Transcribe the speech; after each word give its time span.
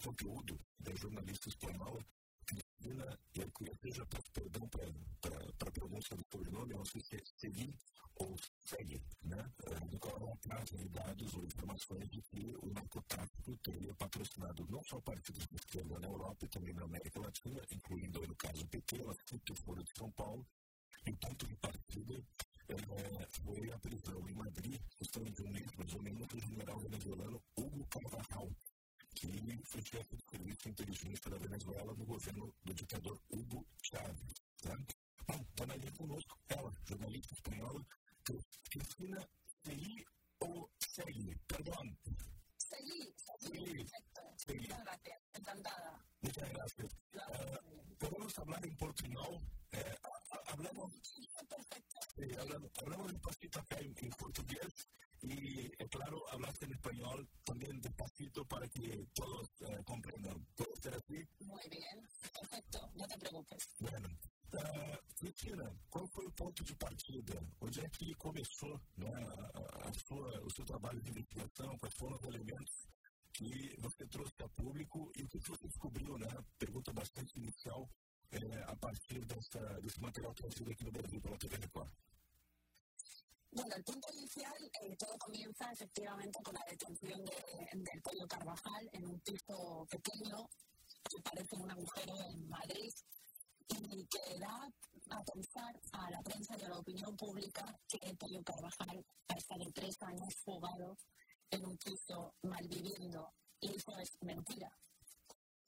conteúdo 0.00 0.58
da 0.78 0.94
jornalista 0.94 1.48
espanhola 1.48 2.04
Cristina, 2.46 3.18
eu 3.34 3.50
queria 3.52 3.74
até 3.74 3.90
já 3.92 4.06
perdão 4.32 4.68
para 4.68 5.68
a 5.68 5.70
pronúncia 5.70 6.16
do 6.16 6.24
sobrenome, 6.32 6.74
não 6.74 6.84
sei 6.84 7.00
se 7.02 7.16
é 7.16 7.20
Segui 7.36 7.78
ou 8.16 8.36
Segue, 8.66 9.00
né? 9.22 9.50
do 9.88 9.98
qual 9.98 10.16
ela 10.16 10.36
traz 10.38 10.70
dados 10.90 11.34
ou 11.34 11.44
informações 11.44 12.08
de 12.10 12.20
que 12.22 12.56
o 12.62 12.72
narcotráfico 12.72 13.56
teria 13.58 13.94
patrocinado 13.94 14.66
não 14.68 14.82
só 14.84 15.00
partidos 15.00 15.46
de 15.46 15.56
esquerda 15.56 15.98
na 15.98 16.08
Europa 16.08 16.44
e 16.44 16.48
também 16.48 16.74
na 16.74 16.84
América 16.84 17.20
Latina, 17.20 17.60
incluindo, 17.70 18.26
no 18.26 18.34
caso, 18.36 18.62
o 18.62 18.68
PT, 18.68 19.00
ela 19.00 19.14
cita 19.26 19.52
o 19.52 19.56
Foro 19.56 19.82
de 19.82 19.90
São 19.96 20.10
Paulo, 20.12 20.46
e 21.06 21.10
o 21.10 21.16
ponto 21.16 21.46
de 21.46 21.56
partida 21.56 22.22
é, 22.68 23.26
foi 23.42 23.70
a 23.70 23.78
prisão 23.78 24.28
em 24.28 24.34
Madrid, 24.34 24.80
questão 24.96 25.24
de 25.24 25.42
um 25.42 25.50
mês 25.50 25.70
mais 25.76 25.94
ou 25.94 26.02
menos, 26.02 26.26
do 26.28 26.40
general 26.40 26.78
venezuelano 26.78 27.42
Hugo 27.56 27.86
Carvajal, 27.86 28.50
que 29.14 29.60
foi 29.64 29.82
chefe 29.82 30.16
do 30.16 30.22
Serviço 30.30 30.58
de 30.62 30.68
Inteligência 30.70 31.30
da 31.30 31.38
Venezuela 31.38 31.94
no 31.94 32.04
governo 32.04 32.54
do 32.64 32.74
ditador 32.74 33.20
Hugo 33.30 33.66
Chávez. 33.82 34.34
Né? 34.64 34.76
Bom, 35.26 35.40
está 35.50 35.66
na 35.66 35.76
linha 35.76 35.92
conosco 35.92 36.38
ela, 36.48 36.72
jornalista 36.84 37.34
espanhola, 37.34 37.86
Cristina 38.70 39.28
Segui 39.64 40.04
ou 40.40 40.70
Segui, 40.78 41.36
perdão. 41.46 41.96
Segui, 42.58 43.14
Segui. 43.40 43.86
Segui. 44.36 44.68
Encantada. 45.38 46.04
Gracias. 46.22 46.92
Uh, 47.14 47.96
podemos 47.98 48.38
hablar 48.38 48.64
en 48.64 48.76
portuñol. 48.76 49.40
Eh, 49.72 49.96
hablamos, 50.46 50.92
sí, 51.02 51.28
hablamos, 51.36 52.70
hablamos 52.78 53.12
un 53.12 53.20
poquito 53.20 53.39
acá 53.39 53.39
en, 53.39 53.39
qual 66.30 66.30
foi 66.30 66.30
o 66.30 66.32
ponto 66.32 66.64
de 66.64 66.74
partida? 66.76 67.42
Onde 67.60 67.80
é 67.80 67.88
que 67.88 68.14
começou 68.14 68.80
né, 68.96 69.10
a, 69.54 69.88
a 69.88 69.92
sua, 69.92 70.44
o 70.44 70.50
seu 70.50 70.64
trabalho 70.64 71.00
de 71.00 71.10
investigação? 71.10 71.78
Quais 71.78 71.94
foram 71.94 72.16
os 72.16 72.22
elementos 72.24 72.88
que 73.32 73.76
você 73.78 74.06
trouxe 74.06 74.34
a 74.42 74.48
público 74.48 75.10
e 75.16 75.22
o 75.22 75.28
que 75.28 75.38
você 75.38 75.66
descobriu? 75.66 76.18
Né? 76.18 76.28
Pergunta 76.58 76.92
bastante 76.92 77.36
inicial 77.38 77.88
eh, 78.32 78.64
a 78.66 78.76
partir 78.76 79.24
dessa, 79.24 79.60
desse 79.80 80.00
material 80.00 80.34
trazido 80.34 80.70
aqui 80.70 80.84
no 80.84 80.92
Brasil 80.92 81.20
pela 81.20 81.38
TV 81.38 81.56
Record. 81.56 81.90
Bueno, 83.52 83.74
el 83.74 83.82
punto 83.82 84.12
inicial, 84.12 84.54
eh, 84.80 84.96
todo 84.96 85.18
comienza 85.18 85.72
efectivamente 85.72 86.38
con 86.44 86.54
la 86.54 86.64
detención 86.70 87.24
de, 87.24 87.68
del 87.74 88.02
pollo 88.02 88.26
Carvajal 88.28 88.88
en 88.92 89.08
un 89.08 89.18
piso 89.20 89.86
pequeño 89.90 90.48
que 91.10 91.20
parece 91.22 91.56
un 91.56 91.70
agujero 91.70 92.14
en 92.30 92.48
Madrid 92.48 92.92
y 93.70 94.06
que 94.06 94.38
da 94.38 94.70
a 95.10 95.22
pensar 95.24 95.80
a 95.92 96.10
la 96.10 96.22
prensa 96.22 96.56
y 96.58 96.62
a 96.64 96.68
la 96.68 96.78
opinión 96.78 97.16
pública 97.16 97.64
que 97.88 97.98
el 98.02 98.16
pollo 98.16 98.42
Carvajal 98.42 99.04
ha 99.28 99.34
estado 99.34 99.64
tres 99.72 99.96
años 100.02 100.34
fugado 100.44 100.96
en 101.50 101.66
un 101.66 101.76
piso 101.78 102.34
malviviendo 102.42 103.32
y 103.60 103.74
eso 103.74 103.98
es 103.98 104.16
mentira. 104.22 104.70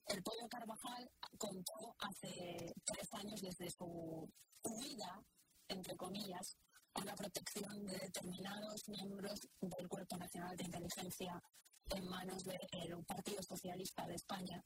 El 0.06 0.22
pollo 0.22 0.48
Carvajal 0.48 1.10
contó 1.38 1.94
hace 1.98 2.74
tres 2.84 3.12
años 3.12 3.40
desde 3.40 3.70
su 3.70 4.28
huida, 4.64 5.22
entre 5.68 5.96
comillas, 5.96 6.56
a 6.94 7.04
la 7.04 7.14
protección 7.14 7.84
de 7.84 7.98
determinados 7.98 8.88
miembros 8.88 9.40
del 9.60 9.88
Cuerpo 9.88 10.16
Nacional 10.16 10.56
de 10.56 10.64
Inteligencia 10.64 11.42
en 11.90 12.06
manos 12.06 12.44
del 12.44 13.04
Partido 13.06 13.42
Socialista 13.42 14.06
de 14.06 14.14
España 14.14 14.62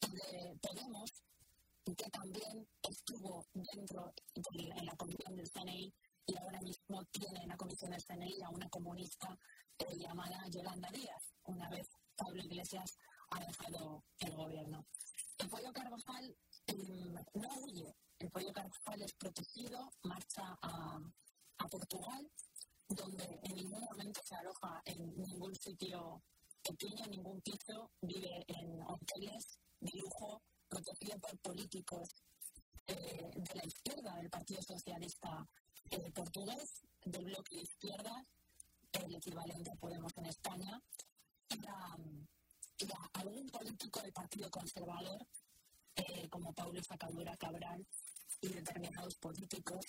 y 0.00 0.10
de 0.10 0.58
Podemos, 0.60 1.10
que 1.94 2.10
también 2.10 2.66
estuvo 2.82 3.46
dentro 3.54 4.12
de 4.34 4.70
en 4.76 4.86
la 4.86 4.96
comisión 4.96 5.36
del 5.36 5.50
CNI 5.50 5.94
y 6.26 6.36
ahora 6.36 6.60
mismo 6.60 7.04
tiene 7.06 7.42
en 7.42 7.48
la 7.48 7.56
comisión 7.56 7.90
del 7.90 8.04
CNI 8.04 8.42
a 8.42 8.50
una 8.50 8.68
comunista 8.68 9.38
eh, 9.78 9.96
llamada 9.96 10.46
Yolanda 10.48 10.90
Díaz, 10.90 11.22
una 11.44 11.68
vez 11.70 11.88
Pablo 12.16 12.42
Iglesias 12.42 12.96
ha 13.30 13.40
dejado 13.40 14.04
el 14.20 14.34
gobierno. 14.34 14.86
El 15.38 15.48
pollo 15.48 15.72
Carvajal 15.72 16.36
mm, 16.66 17.14
no 17.40 17.48
huye, 17.60 17.94
el 18.18 18.30
pollo 18.30 18.52
Carvajal 18.52 19.02
es 19.02 19.12
protegido, 19.14 19.90
marcha 20.02 20.58
a, 20.62 20.98
a 21.58 21.68
Portugal, 21.68 22.28
donde 22.88 23.40
en 23.42 23.54
ningún 23.54 23.80
momento 23.82 24.20
se 24.24 24.34
aloja 24.34 24.82
en 24.84 25.14
ningún 25.16 25.54
sitio 25.54 26.22
pequeño, 26.62 27.06
ningún 27.06 27.40
piso, 27.40 27.90
vive 28.02 28.44
en 28.48 28.82
hoteles 28.82 29.58
de 29.80 29.90
lujo, 29.98 30.42
protegido 30.68 31.18
por 31.18 31.38
políticos 31.38 32.08
eh, 32.86 33.30
de 33.34 33.54
la 33.54 33.64
izquierda 33.64 34.14
del 34.16 34.30
Partido 34.30 34.62
Socialista 34.62 35.46
eh, 35.90 36.10
portugués, 36.12 36.82
del 37.04 37.24
bloque 37.24 37.56
de 37.56 37.62
izquierda, 37.62 38.24
el 38.92 39.14
equivalente 39.14 39.70
a 39.70 39.76
Podemos 39.76 40.12
en 40.16 40.26
España, 40.26 40.82
y 41.50 41.66
a, 41.66 43.10
algún 43.14 43.46
político 43.78 44.00
del 44.02 44.12
Partido 44.12 44.50
Conservador, 44.50 45.26
eh, 45.94 46.28
como 46.28 46.52
Paulo 46.52 46.82
Sacadura 46.82 47.36
Cabral, 47.36 47.86
y 48.40 48.48
determinados 48.48 49.14
políticos 49.16 49.84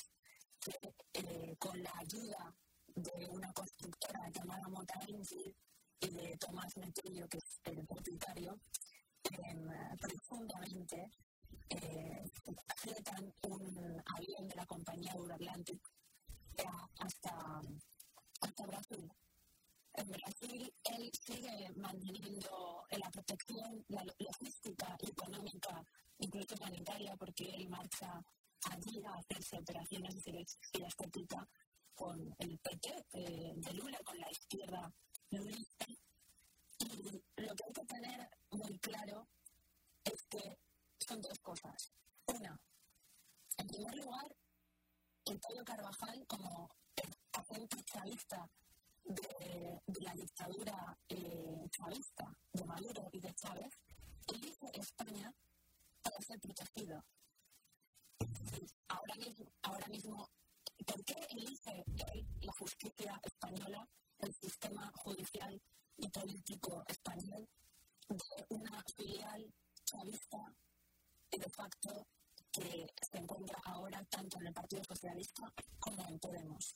que 0.60 0.94
eh, 1.14 1.56
con 1.58 1.82
la 1.82 1.92
ayuda 1.98 2.54
de 2.88 3.28
una 3.30 3.52
constructora 3.54 4.30
llamada 4.30 4.68
Motarensi 4.68 5.56
y 6.02 6.10
de 6.10 6.38
Tomás 6.38 6.76
Metrillo, 6.78 7.28
que 7.28 7.38
es 7.38 7.60
el 7.64 7.86
propietario, 7.88 8.60
eh, 9.32 9.96
profundamente 10.00 11.10
eh, 11.70 12.24
un 13.48 14.04
avión 14.06 14.48
de 14.48 14.56
la 14.56 14.66
compañía 14.66 15.14
Euroatlantic 15.14 15.82
hasta, 17.00 17.62
hasta 18.42 18.66
Brasil. 18.68 19.12
En 20.00 20.08
Brasil 20.12 20.74
él 20.86 21.12
sigue 21.12 21.74
manteniendo 21.76 22.86
la 22.90 23.12
protección, 23.12 23.84
la 23.90 24.06
logística 24.18 24.96
económica, 25.02 25.84
incluso 26.20 26.56
sanitaria, 26.56 27.18
porque 27.18 27.44
él 27.54 27.68
marcha 27.68 28.24
allí 28.72 29.04
a 29.04 29.16
hacerse 29.16 29.58
operaciones 29.58 30.16
de 30.16 30.22
cirugía 30.22 30.88
estética 30.88 31.46
con 31.96 32.34
el 32.40 32.58
PT 32.60 33.06
eh, 33.12 33.54
de 33.58 33.74
Lula, 33.74 34.00
con 34.06 34.18
la 34.18 34.32
izquierda 34.32 34.90
lulista. 35.32 35.86
Y 36.80 37.22
lo 37.42 37.54
que 37.56 37.64
hay 37.66 37.74
que 37.74 37.86
tener 37.86 38.30
muy 38.52 38.80
claro 38.80 39.28
es 40.06 40.24
que 40.30 40.60
son 40.98 41.22
dos 41.22 41.38
cosas. 41.40 41.92
Una, 42.28 42.58
en 43.58 43.68
primer 43.68 43.96
lugar, 43.96 44.34
el 45.26 45.40
Pollo 45.42 45.66
Carvajal, 45.66 46.26
como 46.26 46.70
agente 47.34 47.84
chavista 47.84 48.50
de, 49.10 49.82
la 50.02 50.14
dictadura 50.14 50.98
eh, 51.10 51.68
chavista 51.72 52.32
de 52.54 52.64
Maduro 52.64 53.10
y 53.12 53.20
de 53.20 53.34
Chávez, 53.34 53.74
elige 54.28 54.80
España 54.80 55.34
para 56.04 56.18
ser 56.22 56.40
protegido 56.40 57.04
ahora 58.88 59.16
mismo, 59.16 59.52
ahora 59.64 59.88
mismo 59.88 60.30
¿por 60.86 61.04
qué 61.04 61.16
elige 61.32 61.84
la 62.42 62.54
justicia 62.54 63.20
española, 63.24 63.88
el 64.20 64.34
sistema 64.36 64.92
judicial 64.96 65.60
y 65.98 66.08
político 66.10 66.84
español, 66.88 67.48
de 68.10 68.46
una 68.50 68.84
filial 68.96 69.54
chavista 69.86 70.38
y 71.32 71.40
de 71.40 71.50
facto 71.50 72.08
que 72.52 72.88
se 73.02 73.18
encuentra 73.18 73.60
ahora 73.66 74.04
tanto 74.06 74.40
en 74.40 74.48
el 74.48 74.54
Partido 74.54 74.84
Socialista 74.84 75.52
como 75.80 76.08
en 76.08 76.20
Podemos? 76.20 76.76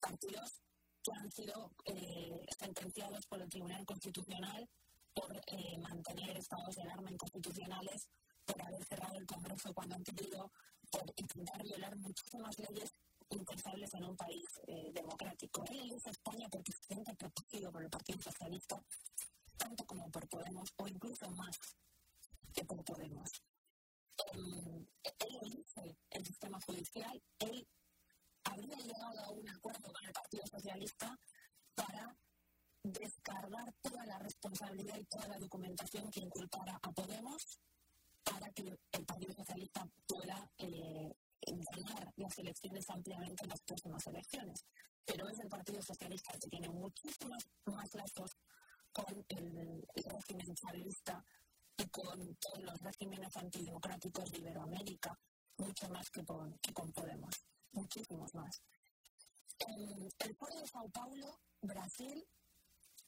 Partidos 0.00 0.65
que 1.06 1.12
han 1.12 1.30
sido 1.30 1.70
eh, 1.84 2.46
sentenciados 2.58 3.26
por 3.26 3.40
el 3.40 3.48
Tribunal 3.48 3.86
Constitucional 3.86 4.68
por 5.14 5.40
eh, 5.46 5.78
mantener 5.78 6.36
estados 6.36 6.74
de 6.74 6.82
alarma 6.82 7.12
inconstitucionales 7.12 8.08
por 8.44 8.60
haber 8.62 8.84
cerrado 8.84 9.16
el 9.16 9.26
Congreso 9.26 9.72
cuando 9.72 9.94
han 9.94 10.02
querido, 10.02 10.50
por 10.90 11.04
intentar 11.16 11.62
violar 11.62 11.96
muchísimas 11.96 12.58
leyes 12.58 12.92
impensables 13.30 13.94
en 13.94 14.04
un 14.04 14.16
país 14.16 14.46
eh, 14.66 14.90
democrático. 14.92 15.64
Él 15.70 15.92
España 16.04 16.48
porque 16.50 16.72
se 16.72 16.82
siente 16.84 17.14
protegido 17.14 17.70
por 17.72 17.82
el 17.82 17.90
Partido 17.90 18.22
Socialista, 18.22 18.82
tanto 19.56 19.84
como 19.84 20.10
por 20.10 20.28
Podemos, 20.28 20.72
o 20.76 20.88
incluso 20.88 21.30
más 21.30 21.56
que 22.52 22.64
por 22.64 22.84
Podemos. 22.84 23.30
él 24.32 24.88
elige 25.42 25.96
el 26.10 26.26
sistema 26.26 26.58
judicial, 26.66 27.22
él 27.40 27.66
habría 28.50 28.76
llegado 28.76 29.20
a 29.20 29.30
un 29.30 29.48
acuerdo 29.48 29.92
con 29.92 30.04
el 30.04 30.12
Partido 30.12 30.46
Socialista 30.46 31.18
para 31.74 32.16
descargar 32.82 33.74
toda 33.82 34.06
la 34.06 34.18
responsabilidad 34.18 34.96
y 34.96 35.04
toda 35.04 35.28
la 35.28 35.38
documentación 35.38 36.10
que 36.10 36.20
inculpara 36.20 36.78
a 36.82 36.92
Podemos 36.92 37.60
para 38.24 38.50
que 38.50 38.78
el 38.92 39.04
Partido 39.04 39.32
Socialista 39.32 39.86
pueda 40.06 40.50
eh, 40.58 41.12
las 42.16 42.38
elecciones 42.38 42.88
ampliamente 42.90 43.44
en 43.44 43.50
las 43.50 43.60
próximas 43.62 44.06
elecciones. 44.06 44.64
Pero 45.04 45.28
es 45.28 45.38
el 45.38 45.48
Partido 45.48 45.80
Socialista 45.82 46.32
que 46.38 46.48
tiene 46.48 46.68
muchísimos 46.68 47.46
más 47.66 47.94
lazos 47.94 48.36
con 48.92 49.24
el, 49.28 49.84
régimen 49.94 50.54
chavista 50.54 51.24
regímenes 52.80 53.36
antidemocráticos 53.36 54.30
de 54.30 54.38
Iberoamérica, 54.38 55.18
mucho 55.58 55.88
más 55.88 56.10
que 56.10 56.24
con, 56.24 56.58
que 56.58 56.72
con 56.72 56.90
Podemos, 56.92 57.34
muchísimos 57.76 58.34
más. 58.34 58.62
En 59.68 60.08
el 60.18 60.36
foro 60.36 60.58
de 60.58 60.66
Sao 60.66 60.88
Paulo, 60.90 61.38
Brasil 61.62 62.26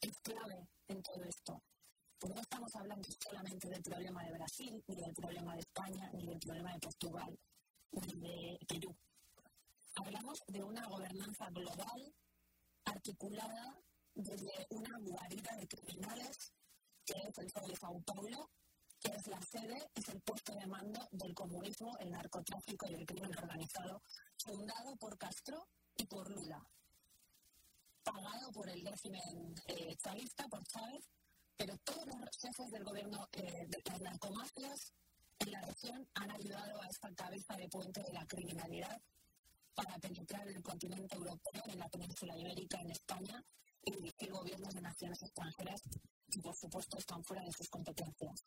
es 0.00 0.18
clave 0.20 0.68
en 0.88 1.02
todo 1.02 1.24
esto. 1.24 1.62
Pues 2.18 2.34
no 2.34 2.40
estamos 2.40 2.74
hablando 2.76 3.08
solamente 3.22 3.68
del 3.68 3.82
problema 3.82 4.24
de 4.24 4.32
Brasil, 4.32 4.84
ni 4.86 4.96
del 4.96 5.14
problema 5.14 5.54
de 5.54 5.60
España, 5.60 6.10
ni 6.12 6.26
del 6.26 6.38
problema 6.38 6.72
de 6.72 6.78
Portugal, 6.80 7.38
ni 7.92 8.20
de 8.20 8.58
Perú. 8.66 8.96
Hablamos 9.96 10.42
de 10.46 10.62
una 10.62 10.86
gobernanza 10.86 11.48
global 11.50 12.14
articulada 12.84 13.78
desde 14.14 14.66
una 14.70 14.98
guarida 14.98 15.56
de 15.56 15.68
criminales 15.68 16.52
que 17.04 17.14
es 17.26 17.38
el 17.38 17.50
Foro 17.50 17.66
de 17.68 17.76
Sao 17.76 18.00
Paulo, 18.02 18.50
que 19.00 19.12
es 19.14 19.26
la 19.28 19.40
sede, 19.40 19.90
es 19.94 20.08
el 20.08 20.20
puesto 20.20 20.54
de 20.54 20.66
mando 20.66 21.08
del 21.12 21.34
comunismo, 21.34 21.96
el 22.00 22.10
narcotráfico 22.10 22.86
y 22.88 22.94
el 22.94 23.06
crimen 23.06 23.30
organizado, 23.38 24.02
fundado 24.44 24.96
por 24.96 25.18
Castro 25.18 25.68
y 25.96 26.04
por 26.06 26.30
Lula, 26.30 26.64
pagado 28.04 28.50
por 28.52 28.68
el 28.68 28.84
régimen 28.84 29.54
eh, 29.66 29.96
chavista, 29.96 30.46
por 30.48 30.64
Chávez, 30.64 31.04
pero 31.56 31.76
todos 31.78 32.06
los 32.06 32.38
jefes 32.38 32.70
del 32.70 32.84
gobierno 32.84 33.28
eh, 33.32 33.66
de 33.68 33.82
las 33.84 34.00
narcomafias 34.00 34.92
en 35.40 35.52
la 35.52 35.60
región 35.62 36.08
han 36.14 36.30
ayudado 36.30 36.80
a 36.82 36.86
esta 36.86 37.12
cabeza 37.14 37.56
de 37.56 37.68
puente 37.68 38.02
de 38.02 38.12
la 38.12 38.26
criminalidad 38.26 39.00
para 39.74 39.98
penetrar 39.98 40.48
en 40.48 40.56
el 40.56 40.62
continente 40.62 41.16
europeo, 41.16 41.62
en 41.66 41.78
la 41.78 41.88
península 41.88 42.36
ibérica, 42.36 42.80
en 42.80 42.90
España, 42.90 43.44
y 43.84 43.92
dirigir 43.92 44.32
gobiernos 44.32 44.74
de 44.74 44.80
naciones 44.80 45.22
extranjeras 45.22 45.82
que, 46.30 46.40
por 46.40 46.54
supuesto, 46.56 46.98
están 46.98 47.22
fuera 47.24 47.44
de 47.44 47.52
sus 47.52 47.68
competencias. 47.68 48.44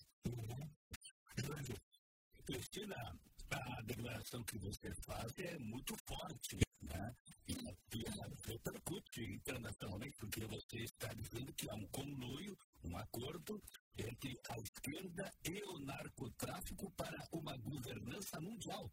Cristina, 2.46 3.18
a 3.52 3.82
declaração 3.82 4.44
que 4.44 4.58
você 4.58 4.94
faz 5.06 5.38
é 5.40 5.58
muito 5.60 5.96
forte, 6.06 6.58
né? 6.82 7.16
E, 7.48 7.54
e 7.54 8.06
repercute 8.48 9.24
internacionalmente, 9.24 10.18
porque 10.18 10.46
você 10.46 10.78
está 10.78 11.14
dizendo 11.14 11.54
que 11.54 11.70
há 11.70 11.76
um 11.76 11.88
conluio, 11.88 12.58
um 12.84 12.98
acordo 12.98 13.62
entre 13.98 14.40
a 14.50 14.58
esquerda 14.58 15.32
e 15.44 15.62
o 15.64 15.80
narcotráfico 15.80 16.92
para 16.92 17.28
uma 17.32 17.58
governança 17.58 18.40
mundial. 18.40 18.90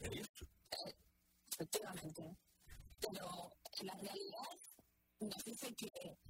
É 0.00 0.14
isso? 0.14 0.48
É, 0.72 0.94
efectivamente. 1.52 2.22
Pero 3.00 3.52
la 3.82 3.94
realidad 3.94 4.58
nos 5.20 5.44
dice 5.44 5.74
que 5.74 5.86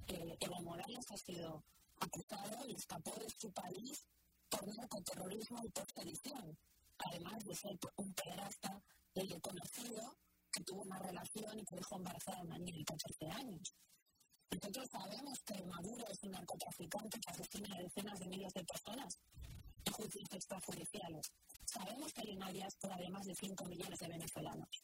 eh, 0.07 0.37
Evo 0.39 0.61
Morales 0.61 1.05
ha 1.11 1.17
sido 1.17 1.63
acusado 1.99 2.67
y 2.67 2.75
escapó 2.75 3.15
de 3.19 3.29
su 3.29 3.51
país 3.51 4.05
por 4.49 4.67
narcoterrorismo 4.75 5.63
y 5.63 5.69
por 5.69 5.85
sedición. 5.91 6.57
Además 7.05 7.43
de 7.45 7.55
ser 7.55 7.77
un 7.95 8.13
pederasta 8.13 8.81
el 9.19 9.41
conocido 9.41 10.17
que 10.51 10.63
tuvo 10.63 10.83
una 10.83 10.99
relación 10.99 11.59
y 11.59 11.65
que 11.65 11.75
dejó 11.75 11.97
embarazada 11.97 12.39
a 12.39 12.43
una 12.43 12.57
niña 12.57 12.77
de 12.77 12.85
14 12.85 13.29
años. 13.31 13.75
Nosotros 14.51 14.89
sabemos 14.89 15.39
que 15.45 15.63
Maduro 15.63 16.07
es 16.07 16.23
un 16.23 16.31
narcotraficante 16.31 17.19
que 17.19 17.31
asesina 17.31 17.75
a 17.75 17.81
decenas 17.83 18.19
de 18.19 18.27
miles 18.27 18.53
de 18.53 18.63
personas 18.63 19.19
en 19.85 19.93
juicios 19.93 20.31
extrajudiciales. 20.31 21.31
Sabemos 21.65 22.13
que 22.13 22.21
hay 22.21 22.35
una 22.35 22.51
diáspora 22.51 22.97
de 22.97 23.09
más 23.09 23.25
de 23.25 23.35
5 23.35 23.65
millones 23.65 23.99
de 23.99 24.07
venezolanos. 24.07 24.83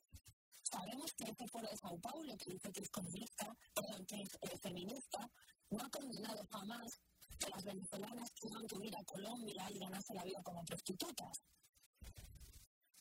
Sabemos 0.62 1.14
que 1.14 1.24
este 1.26 1.48
foro 1.48 1.68
de 1.70 1.78
Sao 1.78 1.98
Paulo, 2.00 2.38
que 2.38 2.52
dice 2.52 2.72
que 2.72 2.82
es 2.82 2.90
comunista, 2.90 3.56
perdón, 3.74 4.06
que 4.06 4.22
es 4.22 4.38
eh, 4.42 4.58
feminista, 4.62 5.32
no 5.72 5.84
ha 5.84 5.90
condenado 5.90 6.46
jamás 6.52 7.02
que 7.40 7.50
las 7.50 7.64
venezolanas 7.64 8.32
tengan 8.34 8.68
que 8.68 8.88
ir 8.88 8.96
a 8.96 9.04
Colombia 9.04 9.68
y 9.72 9.80
ganarse 9.80 10.14
la 10.14 10.24
vida 10.24 10.42
como 10.44 10.64
prostitutas. 10.64 11.44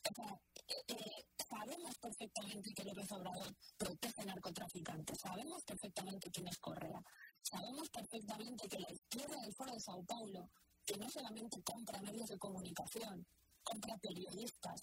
Eh, 0.07 1.25
sabemos 1.49 1.97
perfectamente 1.97 2.73
que 2.73 2.83
López 2.83 3.11
Obrador 3.11 3.55
protege 3.77 4.25
narcotraficantes, 4.25 5.19
sabemos 5.19 5.63
perfectamente 5.63 6.29
quién 6.29 6.47
es 6.47 6.59
Correa, 6.59 7.01
sabemos 7.41 7.89
perfectamente 7.89 8.67
que 8.67 8.79
la 8.79 8.91
izquierda 8.91 9.41
del 9.41 9.53
Foro 9.53 9.73
de 9.73 9.79
Sao 9.79 10.03
Paulo, 10.03 10.49
que 10.85 10.97
no 10.97 11.09
solamente 11.09 11.61
compra 11.63 12.01
medios 12.01 12.29
de 12.29 12.37
comunicación, 12.37 13.25
compra 13.63 13.97
periodistas 13.97 14.81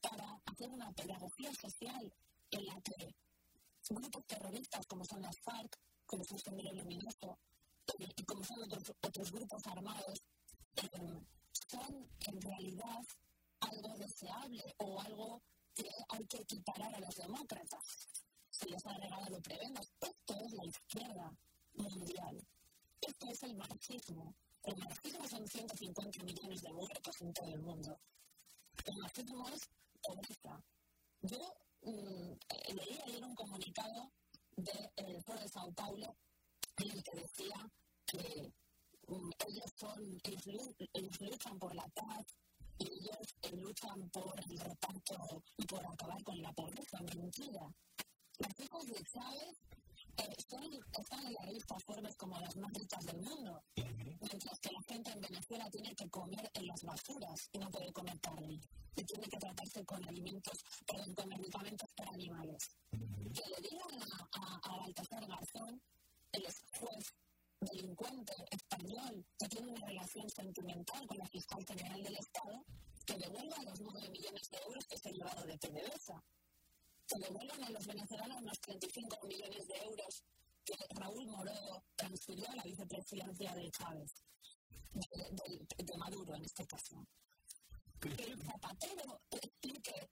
para 0.00 0.40
hacer 0.46 0.68
una 0.70 0.90
pedagogía 0.92 1.52
social 1.54 2.12
en 2.50 2.66
la 2.66 2.80
que 2.80 3.14
grupos 3.88 4.26
terroristas 4.26 4.84
como 4.86 5.04
son 5.04 5.22
las 5.22 5.38
FARC, 5.40 5.78
como 6.06 6.24
el 6.24 6.40
Sendero 6.40 6.72
Luminoso, 6.72 7.38
y 7.98 8.24
como 8.24 8.42
son 8.42 8.64
otros, 8.64 8.92
otros 9.00 9.30
grupos 9.30 9.64
armados, 9.68 10.24
eh, 10.76 11.20
son 11.68 12.08
en 12.26 12.40
realidad 12.40 13.04
algo 13.66 13.96
deseable 13.98 14.62
o 14.78 15.00
algo 15.00 15.42
que 15.74 15.88
hay 16.08 16.26
que 16.26 16.38
equiparar 16.38 16.94
a 16.94 17.00
los 17.00 17.14
demócratas. 17.16 18.08
Se 18.50 18.66
les 18.68 18.86
ha 18.86 18.98
negado 18.98 19.26
lo 19.28 19.40
prevemos. 19.40 19.86
Esto 20.00 20.34
es 20.44 20.52
la 20.52 20.64
izquierda 20.64 21.32
mundial. 21.74 22.46
Esto 23.00 23.30
es 23.30 23.42
el 23.42 23.54
marxismo. 23.56 24.34
El 24.62 24.76
marxismo 24.78 25.28
son 25.28 25.46
150 25.46 26.24
millones 26.24 26.62
de 26.62 26.72
muertos 26.72 27.20
en 27.20 27.32
todo 27.32 27.48
el 27.48 27.60
mundo. 27.60 27.98
El 28.84 28.96
marxismo 28.96 29.48
es 29.48 29.60
pobreza. 30.02 30.60
Yo 31.22 31.38
mmm, 31.82 32.32
leí 32.74 32.98
ayer 33.04 33.24
un 33.24 33.34
comunicado 33.34 34.12
del 34.56 34.90
de, 34.96 35.22
Foro 35.22 35.40
de 35.40 35.48
Sao 35.48 35.72
Paulo 35.72 36.16
en 36.78 36.90
el 36.90 37.02
que 37.02 37.20
decía 37.20 37.70
que 38.06 38.52
um, 39.08 39.30
ellos, 39.46 39.72
son, 39.76 40.20
ellos, 40.24 41.38
por 41.58 41.74
la 41.74 41.86
paz, 41.88 42.26
ellos 42.78 43.34
eh, 43.42 43.56
luchan 43.56 44.08
por 44.10 44.34
el 44.48 44.58
reparto 44.58 45.42
y 45.56 45.66
por 45.66 45.86
acabar 45.86 46.22
con 46.22 46.40
la 46.42 46.52
pobreza. 46.52 46.98
Mentira. 47.16 47.66
Los 48.38 48.60
hijos 48.60 48.86
de 48.86 49.02
Chávez 49.04 49.56
eh, 50.18 50.34
están 50.36 50.62
en 51.26 51.34
la 51.34 51.52
lista 51.52 51.78
Forbes 51.80 52.16
como 52.16 52.38
las 52.40 52.56
más 52.56 52.72
ricas 52.72 53.04
del 53.06 53.20
mundo, 53.22 53.62
mientras 53.74 54.60
que 54.60 54.72
la 54.72 54.82
gente 54.82 55.10
en 55.10 55.20
Venezuela 55.20 55.70
tiene 55.70 55.94
que 55.94 56.08
comer 56.10 56.50
en 56.54 56.66
las 56.66 56.82
basuras 56.82 57.48
y 57.52 57.58
no 57.58 57.70
puede 57.70 57.92
comer 57.92 58.20
carne. 58.20 58.60
Y 58.96 59.04
tiene 59.04 59.28
que 59.28 59.38
tratarse 59.38 59.84
con 59.84 60.02
alimentos, 60.04 60.58
perdón, 60.86 61.14
con 61.14 61.28
medicamentos 61.28 61.88
para 61.94 62.10
animales. 62.12 62.70
Que 62.90 63.50
le 63.50 63.68
digan 63.68 64.02
a, 64.02 64.28
a, 64.32 64.60
a 64.62 64.76
Baltasar 64.78 65.26
Garzón, 65.26 65.82
el 66.32 66.46
juez 66.78 67.14
delincuente 67.60 68.34
español 68.50 69.25
relación 70.16 70.30
sentimental 70.30 71.06
con 71.06 71.18
la 71.18 71.26
fiscal 71.26 71.64
general 71.66 72.02
del 72.02 72.16
Estado, 72.16 72.64
que 73.04 73.18
devuelva 73.18 73.62
los 73.62 73.80
9 73.80 74.10
millones 74.10 74.50
de 74.50 74.58
euros 74.66 74.86
que 74.86 74.98
se 74.98 75.08
ha 75.08 75.12
llevado 75.12 75.46
de 75.46 75.58
PDVSA. 75.58 76.24
Que 77.06 77.18
devuelvan 77.18 77.64
a 77.64 77.70
los 77.70 77.86
venezolanos 77.86 78.42
los 78.42 78.60
35 78.60 79.26
millones 79.26 79.68
de 79.68 79.76
euros 79.76 80.24
que 80.64 80.74
Raúl 80.96 81.26
Moreno 81.26 81.84
transfirió 81.94 82.50
a 82.50 82.56
la 82.56 82.62
vicepresidencia 82.64 83.54
de 83.54 83.70
Chávez, 83.70 84.12
de, 84.92 85.84
de, 85.84 85.96
Maduro 85.98 86.34
en 86.34 86.44
este 86.44 86.66
caso. 86.66 87.06
Que 88.00 88.08
el 88.08 88.42
Zapatero 88.42 89.20
explique 89.30 90.08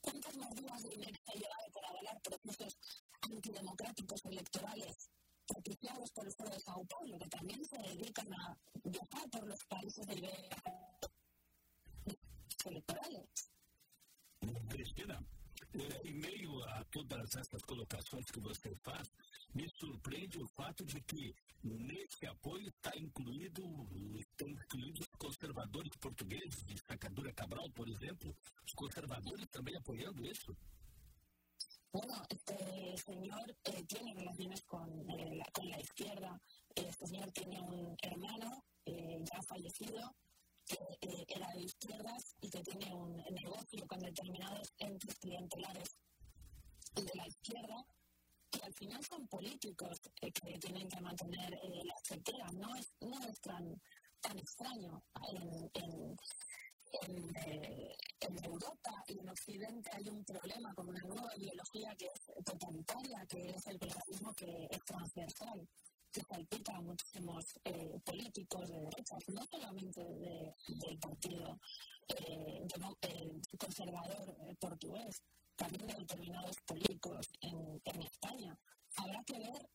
cuántas 0.00 0.36
mordidas 0.36 0.82
de 0.84 0.90
se 0.90 1.30
ha 1.30 1.34
llevado 1.34 1.70
por 1.72 1.84
avalar 1.84 2.22
procesos 2.22 2.78
antidemocráticos 3.20 4.24
electorales 4.24 5.10
propiciados 5.52 6.10
por 6.12 6.24
de 6.24 6.60
Sao 6.60 6.84
Paulo, 6.86 7.18
que 7.18 7.28
también 7.28 7.64
se 7.64 7.76
dedican 7.78 8.32
a 8.34 8.56
viajar 8.84 9.30
por 9.30 9.46
los 9.46 9.64
países 9.64 10.06
de 10.06 10.14
electorales. 12.66 13.28
Cristina, 14.68 15.18
eh, 15.74 16.00
em 16.04 16.14
meio 16.14 16.62
a 16.64 16.84
todas 16.84 17.36
essas 17.36 17.62
colocações 17.62 18.26
que 18.26 18.40
você 18.40 18.74
faz, 18.76 19.08
me 19.54 19.68
surpreende 19.68 20.38
o 20.38 20.46
fato 20.48 20.84
de 20.84 21.00
que 21.02 21.34
nesse 21.62 22.26
apoio 22.26 22.68
está 22.68 22.96
incluído, 22.96 23.62
estão 24.18 24.48
incluídos 24.48 25.00
os 25.00 25.18
conservadores 25.18 25.92
portugueses, 25.96 26.64
de 26.64 26.78
Sacadura 26.78 27.32
Cabral, 27.32 27.68
por 27.70 27.88
exemplo, 27.88 28.34
os 28.64 28.72
conservadores 28.74 29.46
também 29.50 29.76
apoiando 29.76 30.24
isso? 30.24 30.56
Bueno, 31.92 32.22
este 32.28 32.96
señor 32.98 33.56
eh, 33.64 33.84
tiene 33.84 34.14
relaciones 34.14 34.62
con, 34.62 34.88
eh, 35.10 35.34
la, 35.34 35.44
con 35.52 35.68
la 35.68 35.80
izquierda. 35.80 36.40
Este 36.74 37.06
señor 37.06 37.30
tiene 37.32 37.60
un 37.60 37.96
hermano 38.02 38.64
ya 38.86 39.42
fallecido 39.42 40.14
que 40.64 41.24
era 41.28 41.48
de 41.52 41.62
izquierdas 41.62 42.36
y 42.40 42.50
que 42.50 42.62
tiene 42.62 42.94
un 42.94 43.16
negocio 43.30 43.86
con 43.86 43.98
determinados 44.00 44.72
entes 44.78 45.16
clientelares 45.18 45.96
de 46.94 47.10
la 47.14 47.26
izquierda 47.26 47.84
que 48.50 48.60
al 48.64 48.74
final 48.74 49.04
son 49.04 49.26
políticos 49.28 50.00
que 50.20 50.58
tienen 50.58 50.88
que 50.88 51.00
mantener 51.00 51.54
eh, 51.54 51.82
la 51.84 51.94
chequera. 52.02 52.46
No 52.52 52.74
es, 52.74 52.92
no 53.00 53.18
es 53.24 53.40
tan, 53.40 53.80
tan 54.20 54.38
extraño 54.38 55.02
en 55.74 56.16
en, 56.92 57.36
eh, 57.36 57.96
en, 58.20 58.44
Europa 58.44 59.04
y 59.06 59.18
en 59.18 59.28
Occidente 59.28 59.90
hay 59.92 60.08
un 60.08 60.24
problema 60.24 60.74
con 60.74 60.88
una 60.88 61.00
nueva 61.00 61.36
ideología 61.36 61.94
que 61.96 62.06
es 62.06 62.44
totalitaria, 62.44 63.26
que 63.28 63.50
es 63.50 63.66
el 63.66 63.78
progresismo 63.78 64.34
que 64.34 64.68
es 64.70 64.84
transversal. 64.84 65.68
que 66.12 66.22
salpica 66.22 66.74
a 66.74 66.80
muchísimos 66.80 67.44
eh, 67.64 68.00
políticos 68.04 68.68
de 68.68 68.80
derecha, 68.80 69.16
no 69.28 69.42
solamente 69.46 70.00
del 70.02 70.98
partido 70.98 71.56
eh, 72.08 72.66
conservador 73.56 74.34
portugués, 74.58 75.22
también 75.54 75.86
de 75.86 75.94
determinados 75.94 76.56
políticos 76.66 77.28
en, 77.42 77.80
en 77.84 78.02
España. 78.02 78.58
Habrá 78.96 79.22
que 79.22 79.38
ver 79.38 79.68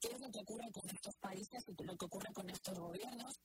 qué 0.00 0.08
es 0.08 0.20
lo 0.20 0.28
que 0.28 0.40
ocurre 0.40 0.72
con 0.72 0.90
estos 0.90 1.14
países 1.18 1.64
y 1.68 1.84
lo 1.84 1.96
que 1.96 2.06
ocurre 2.06 2.32
con 2.32 2.50
estos 2.50 2.76
gobiernos 2.76 3.38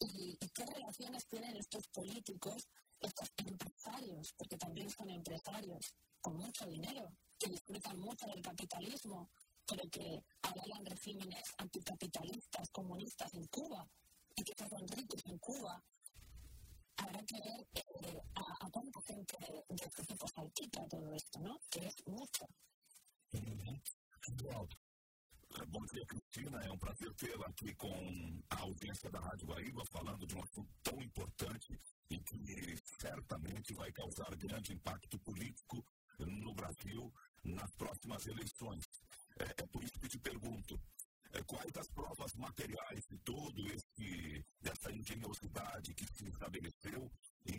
y, 0.00 0.36
qué 0.54 0.66
relaciones 0.66 1.26
tienen 1.26 1.56
estos 1.56 1.86
políticos, 1.88 2.68
estos 3.00 3.30
empresarios, 3.36 4.32
porque 4.36 4.56
también 4.56 4.90
son 4.90 5.10
empresarios 5.10 5.94
con 6.20 6.36
mucho 6.36 6.66
dinero, 6.66 7.12
que 7.38 7.50
disfrutan 7.50 7.98
mucho 7.98 8.26
del 8.26 8.42
capitalismo, 8.42 9.30
pero 9.66 9.88
que 9.90 10.24
avalan 10.42 10.84
regímenes 10.84 11.54
anticapitalistas, 11.58 12.70
comunistas 12.70 13.32
en 13.34 13.46
Cuba 13.46 13.88
y 14.34 14.42
que 14.42 14.54
son 14.68 14.88
ricos 14.88 15.22
en 15.26 15.38
Cuba. 15.38 15.82
Habrá 16.96 17.22
que 17.24 17.40
ver 17.40 17.66
eh, 17.74 18.20
a, 18.34 18.66
a, 18.66 18.70
cuánta 18.70 19.00
gente 19.02 19.36
de, 19.40 19.64
de 19.68 20.04
tipo 20.06 20.26
salpica 20.26 20.88
todo 20.88 21.12
esto, 21.12 21.38
¿no? 21.38 21.60
Que 21.70 21.86
es 21.86 21.94
mucho. 22.06 22.48
Bom 25.68 25.84
dia, 25.86 26.04
Cristina. 26.04 26.62
É 26.62 26.70
um 26.70 26.78
prazer 26.78 27.12
tê-la 27.14 27.46
aqui 27.46 27.74
com 27.74 27.90
a 28.50 28.60
audiência 28.60 29.10
da 29.10 29.18
Rádio 29.18 29.46
Guaíba, 29.46 29.84
falando 29.86 30.26
de 30.26 30.36
um 30.36 30.42
assunto 30.42 30.70
tão 30.82 31.02
importante 31.02 31.78
e 32.10 32.18
que 32.18 32.76
certamente 33.00 33.72
vai 33.72 33.90
causar 33.92 34.34
grande 34.36 34.74
impacto 34.74 35.18
político 35.20 35.84
no 36.18 36.54
Brasil 36.54 37.12
nas 37.42 37.70
próximas 37.76 38.26
eleições. 38.26 38.84
É, 39.38 39.62
é 39.62 39.66
por 39.66 39.82
isso 39.82 39.98
que 39.98 40.08
te 40.08 40.18
pergunto, 40.18 40.78
é, 41.32 41.42
quais 41.42 41.76
as 41.76 41.88
provas 41.88 42.34
materiais 42.34 43.06
de 43.06 43.18
todo 43.18 43.66
esse 43.68 44.44
dessa 44.60 44.92
engenhosidade 44.92 45.94
que 45.94 46.06
se 46.14 46.28
estabeleceu 46.28 47.10
em 47.46 47.57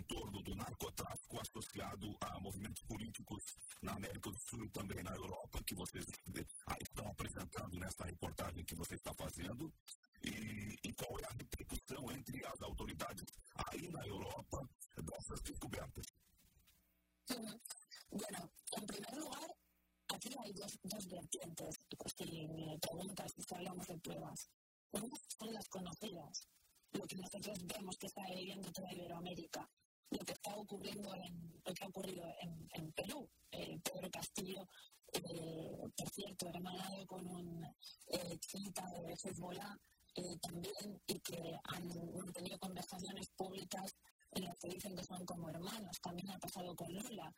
dos, 20.70 20.80
dos 20.84 21.08
vertientes, 21.08 21.80
si 22.16 22.48
me 22.48 22.78
preguntas 22.80 23.34
si 23.38 23.56
hablamos 23.56 23.88
de 23.88 23.98
pruebas. 23.98 24.50
Una 24.92 25.18
son 25.38 25.54
las 25.54 25.68
conocidas, 25.70 26.48
lo 26.92 27.06
que 27.06 27.16
nosotros 27.16 27.66
vemos 27.66 27.98
que 27.98 28.08
está 28.08 28.26
viviendo 28.28 28.72
toda 28.72 28.92
Iberoamérica, 28.94 29.70
lo 30.10 30.20
que 30.20 30.34
está 30.34 30.56
ocurriendo 30.56 31.14
en, 31.16 31.62
lo 31.66 31.74
que 31.74 31.84
ha 31.84 31.88
ocurrido 31.88 32.24
en, 32.42 32.92
Perú. 32.94 33.30
Eh, 33.52 33.80
Pedro 33.84 34.10
Castillo, 34.12 34.68
eh, 35.14 35.78
por 35.96 36.10
cierto, 36.10 36.48
hermanado 36.48 37.06
con 37.06 37.26
un 37.28 37.66
eh, 38.08 38.38
chiita 38.40 38.86
de 38.92 39.14
Hezbollah 39.14 39.78
eh, 40.16 40.38
también 40.42 41.02
y 41.08 41.20
que 41.20 41.58
han 41.64 42.34
tenido 42.34 42.60
conversaciones 42.60 43.30
públicas 43.30 43.96
en 44.32 44.46
las 44.46 44.58
que 44.60 44.70
dicen 44.70 44.96
que 44.96 45.04
son 45.04 45.26
como 45.26 45.50
hermanos. 45.50 46.00
También 46.02 46.30
ha 46.32 46.40
pasado 46.40 46.76
con 46.76 46.94
Lula 46.94 47.34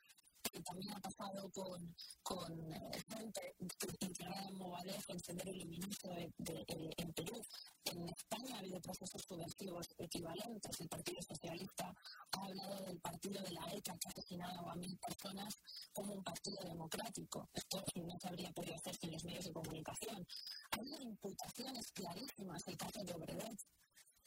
también 0.63 0.93
ha 0.93 0.99
pasado 0.99 1.49
con, 1.51 1.95
con 2.23 2.73
eh, 2.73 3.03
gente 3.09 3.55
integrada 3.99 4.47
en 4.47 4.57
Movadef, 4.57 5.09
en 5.09 5.19
Sendero 5.19 5.53
Luminoso 5.53 6.09
de, 6.09 6.31
de, 6.37 6.53
de, 6.67 6.93
en 6.97 7.13
Perú. 7.13 7.41
En 7.85 8.09
España 8.09 8.55
ha 8.55 8.59
habido 8.59 8.79
procesos 8.81 9.21
subversivos 9.21 9.87
equivalentes. 9.97 10.79
El 10.79 10.89
Partido 10.89 11.21
Socialista 11.21 11.93
ha 12.31 12.45
hablado 12.45 12.85
del 12.85 12.99
partido 12.99 13.41
de 13.41 13.51
la 13.51 13.65
ETA 13.73 13.97
que 13.97 14.07
ha 14.07 14.11
asesinado 14.11 14.69
a 14.69 14.75
mil 14.75 14.97
personas 14.97 15.55
como 15.93 16.13
un 16.13 16.23
partido 16.23 16.57
democrático. 16.63 17.49
Esto 17.53 17.83
no 17.95 18.19
se 18.19 18.27
habría 18.27 18.51
podido 18.51 18.75
hacer 18.75 18.95
sin 18.95 19.11
los 19.11 19.23
medios 19.23 19.45
de 19.45 19.53
comunicación. 19.53 20.25
Ha 20.71 20.77
habido 20.77 21.01
imputaciones 21.01 21.91
clarísimas. 21.91 22.67
El 22.67 22.77
caso 22.77 23.03
de 23.03 23.13
Obredet 23.13 23.59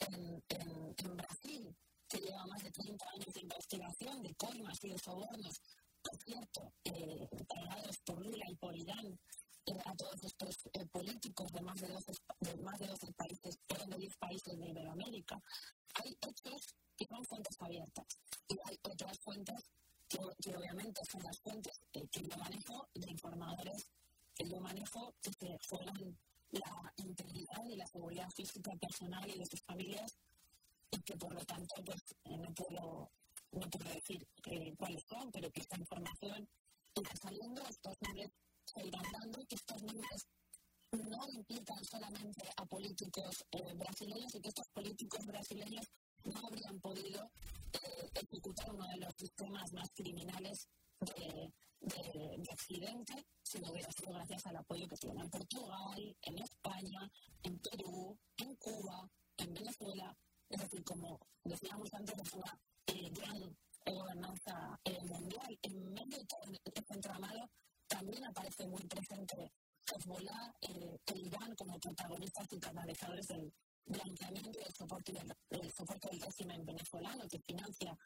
en 0.09 1.17
Brasil, 1.17 1.77
que 2.09 2.19
lleva 2.19 2.47
más 2.47 2.63
de 2.63 2.71
30 2.71 3.05
años 3.11 3.35
de 3.35 3.41
investigación 3.41 4.23
de 4.23 4.35
coimas 4.35 4.85
y 4.85 4.89
de 4.91 4.99
sobornos 4.99 5.61
por 6.05 6.17
cierto, 6.23 6.73
eh, 6.85 7.29
por 8.05 8.25
Lula 8.25 8.45
y 8.49 8.55
por 8.57 8.77
Irán 8.77 9.19
eh, 9.67 9.79
a 9.85 9.97
todos 9.97 10.23
estos 10.23 10.55
eh, 10.75 10.85
políticos 10.93 11.51
de 11.53 11.63
más 11.63 11.81
de 11.81 11.89
12, 11.89 12.13
de 12.41 12.57
más 12.59 12.79
de 12.79 12.87
12 12.87 13.13
países, 13.15 13.59
de 13.89 13.97
10 13.97 14.17
países 14.17 14.59
de 14.59 14.69
Iberoamérica, 14.69 15.41
hay 15.95 16.17
hechos 16.29 16.75
que 16.97 17.07
son 17.07 17.25
fuentes 17.25 17.57
abiertas. 17.61 18.05
Y 18.49 18.57
hay 18.69 18.79
otras 18.83 19.19
fuentes 19.21 19.71
que, 20.09 20.19
obviamente 20.55 21.01
son 21.11 21.23
las 21.23 21.39
fuentes 21.41 21.81
que 21.91 22.23
yo 22.23 22.37
manejo 22.37 22.89
de 22.95 23.11
informadores 23.11 23.91
que 24.35 24.49
yo 24.49 24.61
manejo 24.61 25.15
que 25.23 25.31
se 25.33 25.59
juegan 25.69 26.19
la 26.51 26.93
integridad 26.97 27.65
y 27.69 27.77
la 27.77 27.87
seguridad 27.87 28.29
física 28.31 28.73
personal 28.77 29.29
y 29.31 29.39
de 29.39 29.47
sus 29.47 29.63
familias 29.63 30.19
y 30.91 31.01
que 31.03 31.17
por 31.17 31.33
lo 31.33 31.45
tanto 31.45 31.75
pues, 31.85 32.03
no 32.25 32.53
puedo 32.53 33.11
no 33.55 33.71
puedo 33.71 33.91
decir 33.91 34.27
cuáles 34.77 35.05
son, 35.09 35.31
pero 35.31 35.51
que 35.51 35.61
esta 35.61 35.79
información 35.79 36.49
irá 36.95 37.17
saliendo, 37.17 37.63
estos 37.69 37.97
nombres 38.01 38.31
se 38.65 38.87
irán 38.87 39.05
dando 39.13 39.41
y 39.41 39.47
que 39.47 39.55
estos 39.57 39.83
nombres 39.83 40.27
no 40.93 41.29
implican 41.29 41.85
solamente 41.85 42.49
a 42.57 42.65
políticos 42.67 43.45
eh, 43.51 43.75
brasileños 43.75 44.35
y 44.35 44.41
que 44.41 44.49
estos 44.49 44.69
políticos 44.69 45.27
brasileños 45.27 45.87
no 46.25 46.47
habrían 46.47 46.81
podido 46.81 47.31
eh, 47.73 48.11
ejecutar 48.15 48.73
uno 48.73 48.87
de 48.89 48.97
los 48.99 49.13
sistemas 49.19 49.73
más 49.73 49.91
criminales 49.93 50.69
de, 51.01 51.53
de, 51.81 52.39
de, 52.39 52.49
Occidente 52.53 53.27
si 53.43 53.59
no 53.59 53.73
hubiera 53.73 53.91
sido 53.91 54.13
gracias 54.13 54.47
al 54.47 54.57
apoyo 54.57 54.89
que 54.89 54.97
tienen 54.97 55.25
en 55.25 55.31
Portugal, 55.31 56.17
en 56.23 56.39
España, 56.39 57.11
en 57.43 57.59
Perú, 57.59 58.17
en 58.39 58.55
Cuba, 58.57 59.11
en 59.37 59.53
Venezuela. 59.53 60.17
Es 60.49 60.61
decir, 60.61 60.85
como 60.85 61.21
decíamos 61.43 61.93
antes, 61.93 62.19
es 62.19 62.33
una 62.33 62.59
eh, 62.87 63.11
gran 63.11 63.57
gobernanza 63.87 64.81
mundial. 65.03 65.59
En 65.63 65.93
medio 65.93 66.19
de 66.19 66.61
este 66.75 66.95
entramado 66.95 67.51
también 67.89 68.25
aparece 68.25 68.67
muy 68.67 68.83
presente 68.85 69.53
Hezbollah 69.87 70.55
eh, 70.63 70.99
Irán 71.15 71.55
como 71.57 71.79
protagonistas 71.79 72.47
y 72.53 72.59
canalizadores 72.59 73.29
del 73.29 73.53
blanqueamiento 73.87 74.59
y 74.59 74.63
el 74.63 74.75
soporte 74.75 75.13
del, 75.13 75.37
el 75.51 75.73
soporte 75.73 76.09
del 76.09 76.21
régimen 76.21 76.65
venezolano 76.65 77.29
que 77.29 77.39
financia 77.41 77.97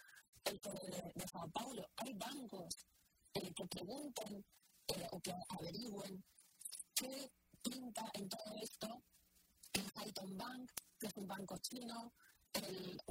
el 0.45 0.59
poder 0.61 0.91
de, 0.91 1.13
de 1.15 1.29
Sao 1.29 1.49
Paulo. 1.51 1.89
Hay 1.97 2.13
bancos 2.15 2.87
eh, 3.35 3.53
que 3.55 3.67
preguntan 3.67 4.45
eh, 4.89 5.07
o 5.13 5.21
que 5.21 5.33
averigüen 5.49 6.25
qué 6.95 7.31
pinta 7.63 8.11
en 8.15 8.29
todo 8.29 8.55
esto 8.61 9.03
el 9.73 9.93
Titan 9.93 10.37
Bank, 10.37 10.71
que 10.99 11.07
es 11.07 11.17
un 11.17 11.29
banco 11.29 11.57
chino, 11.59 12.13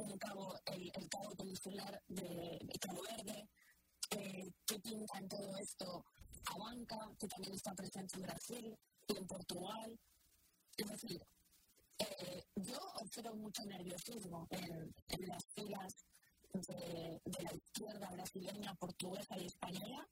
el, 0.07 0.91
el, 0.93 1.09
cabo 1.09 1.35
peninsular 1.35 2.01
de, 2.07 2.59
de 2.61 2.79
Cabo 2.79 3.01
Verde, 3.03 3.49
eh, 4.11 4.51
pinta 4.83 5.17
en 5.17 5.27
todo 5.27 5.57
esto 5.57 6.05
a 6.45 6.57
banca, 6.57 6.97
que 7.19 7.27
también 7.27 7.55
está 7.55 7.73
presente 7.73 8.15
en 8.15 8.21
Brasil 8.21 8.77
y 9.07 9.17
en 9.17 9.27
Portugal. 9.27 9.99
Es 10.77 10.87
decir, 10.87 11.21
eh, 11.99 12.43
yo 12.55 12.79
observo 12.95 13.35
mucho 13.35 13.65
nerviosismo 13.65 14.47
en, 14.51 14.93
en 15.07 15.27
las 15.27 15.43
filas 15.53 16.05
de, 16.53 17.21
la 17.43 17.53
izquierda 17.53 18.09
brasileña, 18.09 18.75
portuguesa 18.75 19.37
y 19.37 19.45
española 19.45 20.07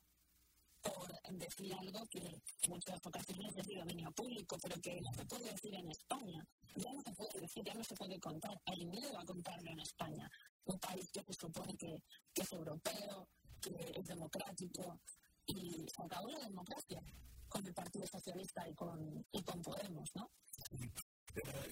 decir 1.32 1.74
algo 1.74 2.06
que 2.08 2.42
muchas 2.70 3.06
ocasiones 3.06 3.56
es 3.58 3.68
de 3.68 3.76
dominio 3.76 4.12
público, 4.12 4.58
pero 4.62 4.80
que 4.82 5.02
no 5.02 5.14
se 5.14 5.26
puede 5.26 5.52
decir 5.52 5.74
en 5.76 5.90
España. 5.92 6.46
Ya 6.76 6.94
no 6.94 7.02
se 7.02 7.14
puede 7.14 7.40
decir, 7.40 7.64
ya 7.64 7.74
no 7.74 7.84
se 7.84 7.96
puede 7.96 8.20
contar. 8.20 8.60
Hay 8.66 8.86
miedo 8.86 9.18
a 9.18 9.26
contarlo 9.26 9.72
en 9.72 9.80
España. 9.80 10.30
Un 10.66 10.80
país 10.80 11.10
que 11.12 11.24
se 11.24 11.34
supone 11.34 11.76
que, 11.78 12.04
es 12.36 12.52
europeo, 12.52 13.28
que 13.62 13.94
es 13.96 14.06
democrático, 14.06 15.00
y 15.46 15.86
se 15.88 16.04
acabó 16.04 16.30
la 16.30 16.40
democracia 16.40 17.02
con 17.48 17.66
el 17.66 17.74
Partido 17.74 18.08
Socialista 18.08 18.68
y 18.68 18.74
con, 18.74 19.26
y 19.32 19.44
con 19.44 19.62
Podemos, 19.62 20.10
¿no? 20.16 20.32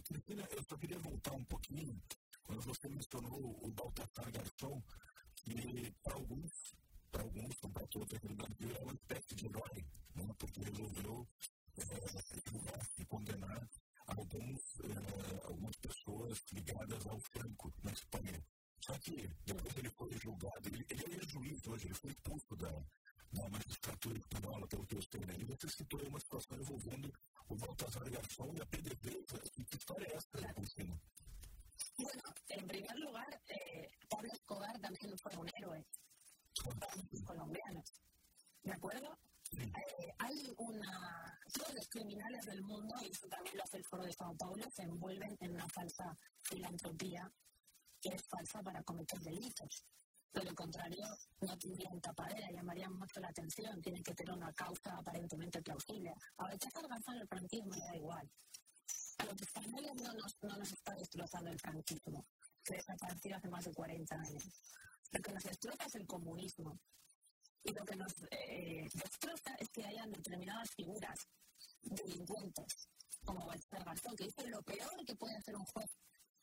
Cristina, 0.04 0.46
eu 0.52 0.64
só 0.64 0.78
queria 0.78 1.00
voltar 1.00 1.34
um 1.34 1.46
pouquinho, 1.46 1.96
quando 2.44 2.62
você 2.62 2.90
mencionou 2.90 3.58
o 3.64 3.72
Baltasar 3.72 4.30
Garçom, 4.30 4.82
que 5.36 5.94
para 6.04 6.18
para 7.14 7.24
alguns, 7.24 7.56
como 7.60 7.74
para 7.74 7.88
todos 7.88 8.12
aqui 8.14 8.28
no 8.28 8.44
é 8.44 8.84
um 8.84 8.94
espécie 8.94 9.36
de 9.36 9.46
herói, 9.46 9.86
né? 10.16 10.36
porque 10.40 10.62
resolveu 10.62 11.28
julgar 12.50 12.76
é, 12.76 13.02
e 13.02 13.06
condenar 13.06 13.70
alguns, 14.08 14.62
é, 14.82 15.46
algumas 15.46 15.76
pessoas 15.76 16.44
ligadas 16.52 17.06
ao 17.06 17.20
Franco 17.20 17.72
na 17.84 17.92
Espanha. 17.92 18.44
Só 18.80 18.98
que, 18.98 19.30
depois 19.46 19.78
ele 19.78 19.90
foi 19.92 20.12
julgado, 20.20 20.68
ele, 20.68 20.86
ele 20.90 21.16
é 21.16 21.28
juiz 21.28 21.66
hoje, 21.68 21.86
ele 21.86 21.94
foi 21.94 22.10
expulso 22.10 22.56
da, 22.56 22.72
da 23.32 23.48
magistratura 23.48 24.18
espanhola, 24.18 24.68
pelo 24.68 24.86
que 24.86 24.96
eu 24.96 25.02
sei, 25.04 25.22
né? 25.22 25.34
Você 25.46 25.70
citou 25.70 26.02
uma 26.08 26.20
situação 26.20 26.58
envolvendo 26.58 27.14
o 27.48 27.56
Baltasar 27.56 28.10
Garçom 28.10 28.52
e 28.56 28.62
a 28.62 28.66
PDB, 28.66 29.24
que 29.54 29.78
história 29.78 30.08
é 30.08 30.16
essa, 30.16 30.54
Cristina? 30.54 31.00
Bueno, 31.98 32.24
en 32.50 32.68
primer 32.68 32.98
lugar, 32.98 33.42
eh, 33.48 33.88
Pablo 34.10 34.32
Escobar 34.34 34.80
también 34.80 35.16
fue 35.18 35.32
un 35.38 35.48
héroe. 35.56 35.86
colombianos. 37.26 37.94
¿De 38.64 38.72
acuerdo? 38.72 39.18
Eh, 39.58 40.14
hay 40.20 40.54
una. 40.58 41.40
Todos 41.54 41.76
los 41.76 41.88
criminales 41.90 42.46
del 42.46 42.64
mundo, 42.64 42.96
y 43.02 43.12
eso 43.12 43.28
también 43.28 43.58
lo 43.58 43.64
hace 43.64 43.78
el 43.78 43.86
Foro 43.86 44.04
de 44.04 44.14
Sao 44.14 44.36
Paulo, 44.36 44.64
se 44.72 44.84
envuelven 44.84 45.38
en 45.40 45.54
una 45.54 45.68
falsa 45.70 46.18
filantropía 46.42 47.32
que 48.02 48.10
es 48.10 48.24
falsa 48.24 48.62
para 48.64 48.82
cometer 48.84 49.20
delitos. 49.20 49.86
De 50.34 50.44
lo 50.44 50.56
contrario, 50.56 51.06
no 51.42 51.58
tendrían 51.60 52.02
tapadera, 52.02 52.50
llamarían 52.52 52.94
mucho 52.94 53.20
la 53.20 53.28
atención, 53.28 53.80
tienen 53.82 54.04
que 54.04 54.16
tener 54.16 54.34
una 54.34 54.52
causa 54.54 54.98
aparentemente 54.98 55.62
plausible. 55.62 56.12
Ahora, 56.38 56.56
ya 56.56 56.68
está 56.68 57.14
el 57.14 57.28
franquismo, 57.28 57.76
da 57.76 57.96
igual. 57.96 58.28
A 59.20 59.26
los 59.26 59.42
españoles 59.42 59.92
no 60.02 60.14
nos, 60.14 60.36
no 60.42 60.58
nos 60.58 60.72
está 60.72 60.96
destrozando 60.96 61.52
el 61.52 61.60
franquismo, 61.60 62.26
que 62.64 62.76
desapareció 62.76 63.36
hace 63.36 63.50
más 63.50 63.64
de 63.64 63.74
40 63.74 64.16
años. 64.16 64.44
Lo 65.14 65.22
que 65.22 65.32
nos 65.32 65.44
destroza 65.44 65.86
es 65.86 65.96
el 65.96 66.08
comunismo. 66.08 66.80
Y 67.64 67.72
lo 67.72 67.86
que 67.86 67.96
nos 67.96 68.14
eh, 68.32 68.88
destroza 68.94 69.56
es 69.60 69.70
que 69.70 69.86
hayan 69.86 70.12
determinadas 70.12 70.70
figuras 70.72 71.18
delincuentes, 71.82 72.90
como 73.24 73.46
Baltasar 73.46 73.86
Garzón, 73.86 74.16
que 74.16 74.26
dicen 74.26 74.52
lo 74.52 74.62
peor 74.64 75.06
que 75.06 75.16
puede 75.16 75.38
hacer 75.38 75.56
un 75.56 75.66
juez 75.66 75.90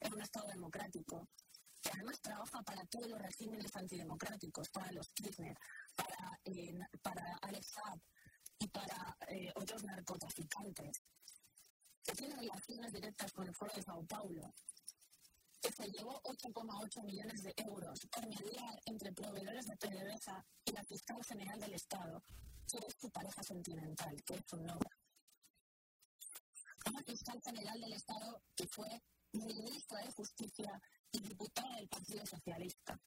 en 0.01 0.15
un 0.15 0.23
Estado 0.23 0.49
democrático, 0.49 1.29
que 1.83 1.91
además 1.93 2.21
trabaja 2.21 2.63
para 2.63 2.85
todos 2.87 3.09
los 3.09 3.21
regímenes 3.21 3.75
antidemocráticos, 3.75 4.71
para 4.71 4.93
los 4.93 5.09
Kirchner, 5.09 5.57
para, 5.97 6.41
eh, 6.45 6.79
para 7.03 7.37
Alex 7.43 7.67
Saab 7.67 8.01
y 8.61 8.69
para 8.69 9.17
eh, 9.29 9.53
otros 9.57 9.83
narcotraficantes, 9.85 11.03
que 12.05 12.13
tienen 12.13 12.39
relaciones 12.39 12.93
directas 12.93 13.33
con 13.33 13.47
el 13.47 13.55
Foro 13.55 13.73
de 13.75 13.83
Sao 13.83 14.05
Paulo, 14.07 14.55
que 15.61 15.73
se 15.73 15.91
llevó 15.91 16.23
8,8 16.23 17.03
millones 17.05 17.43
de 17.43 17.55
euros 17.59 18.07
por 18.07 18.27
mediar 18.27 18.81
entre 18.87 19.13
proveedores 19.13 19.67
de 19.67 19.77
PDVSA 19.77 20.45
y 20.65 20.73
la 20.73 20.85
fiscal 20.85 21.23
general 21.25 21.61
del 21.61 21.75
Estado, 21.75 22.23
es 22.79 22.97
su 23.01 23.11
pareja 23.11 23.43
sentimental, 23.43 24.23
que 24.25 24.35
es 24.35 24.53
un 24.53 24.65
nombre. 24.65 24.91
Una 26.87 27.03
fiscal 27.03 27.41
general 27.43 27.81
del 27.81 27.93
Estado 27.93 28.43
que 28.55 28.67
fue 28.67 29.03
ministra 29.33 29.99
de 30.03 30.13
Justicia 30.13 30.81
y 31.13 31.21
diputada 31.21 31.77
del 31.77 31.89
Partido 31.89 32.25
Socialista. 32.25 32.99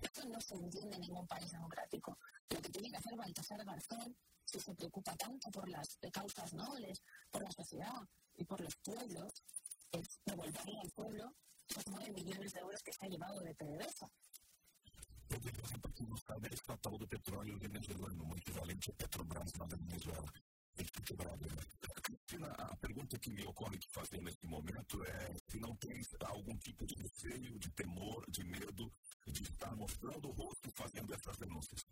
Esto 0.00 0.26
no 0.26 0.40
se 0.40 0.54
entiende 0.54 0.96
en 0.96 1.02
ningún 1.02 1.26
país 1.26 1.50
democrático. 1.50 2.18
Lo 2.50 2.60
que 2.60 2.68
tiene 2.68 2.90
que 2.90 2.96
hacer 2.98 3.16
Baltasar 3.16 3.64
Garzón, 3.64 4.16
si 4.44 4.60
se 4.60 4.74
preocupa 4.74 5.16
tanto 5.16 5.50
por 5.50 5.68
las 5.68 5.98
causas 6.12 6.52
nobles, 6.52 7.02
por 7.30 7.42
la 7.42 7.50
sociedad 7.50 8.06
y 8.36 8.44
por 8.44 8.60
los 8.60 8.76
pueblos, 8.76 9.32
es 9.92 10.20
devolverle 10.24 10.78
al 10.80 10.90
pueblo 10.90 11.34
los 11.74 11.86
9 11.88 12.12
millones 12.12 12.52
de 12.52 12.60
euros 12.60 12.82
que 12.82 12.92
se 12.92 13.06
ha 13.06 13.08
llevado 13.08 13.40
de 13.40 13.54
PDVSA. 13.54 14.10
No 16.08 16.16
sabe 16.18 16.48
el 16.48 16.54
estatal 16.54 16.98
de 16.98 17.06
petróleo 17.06 17.58
venezolano, 17.58 18.24
muy 18.24 18.38
equivalente 18.38 18.92
a 18.92 18.94
Petrobras 18.94 19.56
na 19.56 19.66
Venezuela. 19.66 20.32
Cristina, 22.02 22.52
a 22.52 22.76
pergunta 22.76 23.18
que 23.18 23.30
me 23.30 23.44
ocorre 23.46 23.78
de 23.78 23.88
fazer 23.88 24.20
nesse 24.20 24.46
momento 24.46 25.02
é 25.04 25.34
se 25.48 25.58
não 25.58 25.74
tem 25.76 26.02
algum 26.20 26.56
tipo 26.58 26.84
de 26.84 26.94
receio, 26.96 27.58
de 27.58 27.70
temor, 27.70 28.24
de 28.30 28.44
medo 28.44 28.92
de 29.26 29.42
estar 29.42 29.74
mostrando 29.76 30.28
o 30.28 30.32
rosto 30.32 30.70
fazendo 30.72 31.14
essas 31.14 31.38
denúncias. 31.38 31.86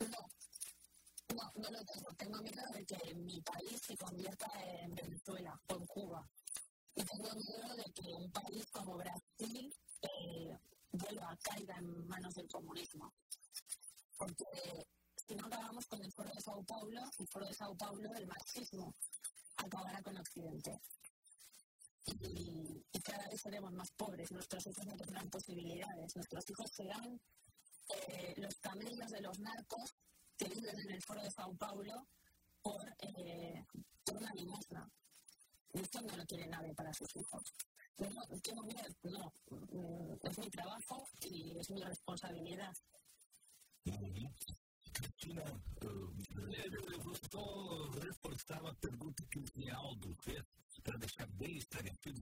No, 0.00 1.34
no, 1.34 1.52
no 1.56 1.70
lo 1.70 1.84
tengo. 1.84 2.14
Tengo 2.16 2.42
miedo 2.42 2.62
de 2.72 2.84
que 2.84 3.14
mi 3.14 3.40
país 3.40 3.80
se 3.80 3.96
convierta 3.96 4.46
en 4.62 4.94
Venezuela 4.94 5.58
o 5.68 5.76
en 5.76 5.86
Cuba. 5.86 6.28
Y 6.98 7.04
tengo 7.04 7.32
miedo 7.32 7.76
de 7.76 7.92
que 7.92 8.12
un 8.12 8.28
país 8.32 8.66
como 8.72 8.96
Brasil 8.96 9.72
eh, 10.02 10.58
vuelva 10.90 11.30
a 11.30 11.36
caer 11.36 11.70
en 11.78 12.08
manos 12.08 12.34
del 12.34 12.48
comunismo. 12.48 13.14
Porque 14.16 14.44
si 15.14 15.36
no 15.36 15.46
acabamos 15.46 15.86
con 15.86 16.02
el 16.02 16.10
Foro 16.10 16.30
de 16.34 16.40
Sao 16.40 16.64
Paulo, 16.64 17.00
el 17.20 17.28
Foro 17.28 17.46
de 17.46 17.54
Sao 17.54 17.76
Paulo, 17.76 18.12
el 18.16 18.26
marxismo, 18.26 18.96
acabará 19.58 20.02
con 20.02 20.18
Occidente. 20.18 20.80
Y, 22.06 22.82
cada 23.04 23.28
vez 23.28 23.40
seremos 23.40 23.72
más 23.72 23.90
pobres, 23.92 24.32
nuestros 24.32 24.66
hijos 24.66 24.84
no 24.84 24.96
tendrán 24.96 25.30
posibilidades, 25.30 26.16
nuestros 26.16 26.50
hijos 26.50 26.70
serán 26.70 27.20
eh, 28.08 28.34
los 28.38 28.54
camellos 28.56 29.10
de 29.10 29.20
los 29.20 29.38
narcos 29.38 29.94
que 30.36 30.48
viven 30.48 30.80
en 30.80 30.90
el 30.90 31.02
Foro 31.02 31.22
de 31.22 31.30
Sao 31.30 31.54
Paulo 31.54 32.08
por, 32.60 32.84
eh, 32.98 33.64
por 34.04 34.16
una 34.16 34.34
limosna. 34.34 34.90
Esto 35.72 36.00
no 36.00 36.16
lo 36.16 36.24
quiere 36.26 36.46
nadie 36.46 36.74
para 36.74 36.92
sus 36.92 37.14
hijos. 37.16 37.42
No, 37.98 38.40
tengo 38.40 38.62
miedo, 38.62 38.94
no, 39.02 39.32
mm, 39.50 40.14
es 40.22 40.38
mi 40.38 40.50
trabajo 40.50 41.04
y 41.22 41.58
es 41.58 41.70
mi 41.70 41.82
responsabilidad. 41.82 42.74
Cristina, 44.92 45.42
eu 45.82 46.12
vou 47.32 47.90
reforçar 48.00 48.60
uma 48.60 48.74
pergunta 48.74 49.22
que 49.30 49.38
o 49.38 49.44
Rinaldo 49.54 50.16
fez, 50.22 50.44
para 50.82 50.98
deixar 50.98 51.26
bem 51.32 51.56
esclarecido, 51.56 52.20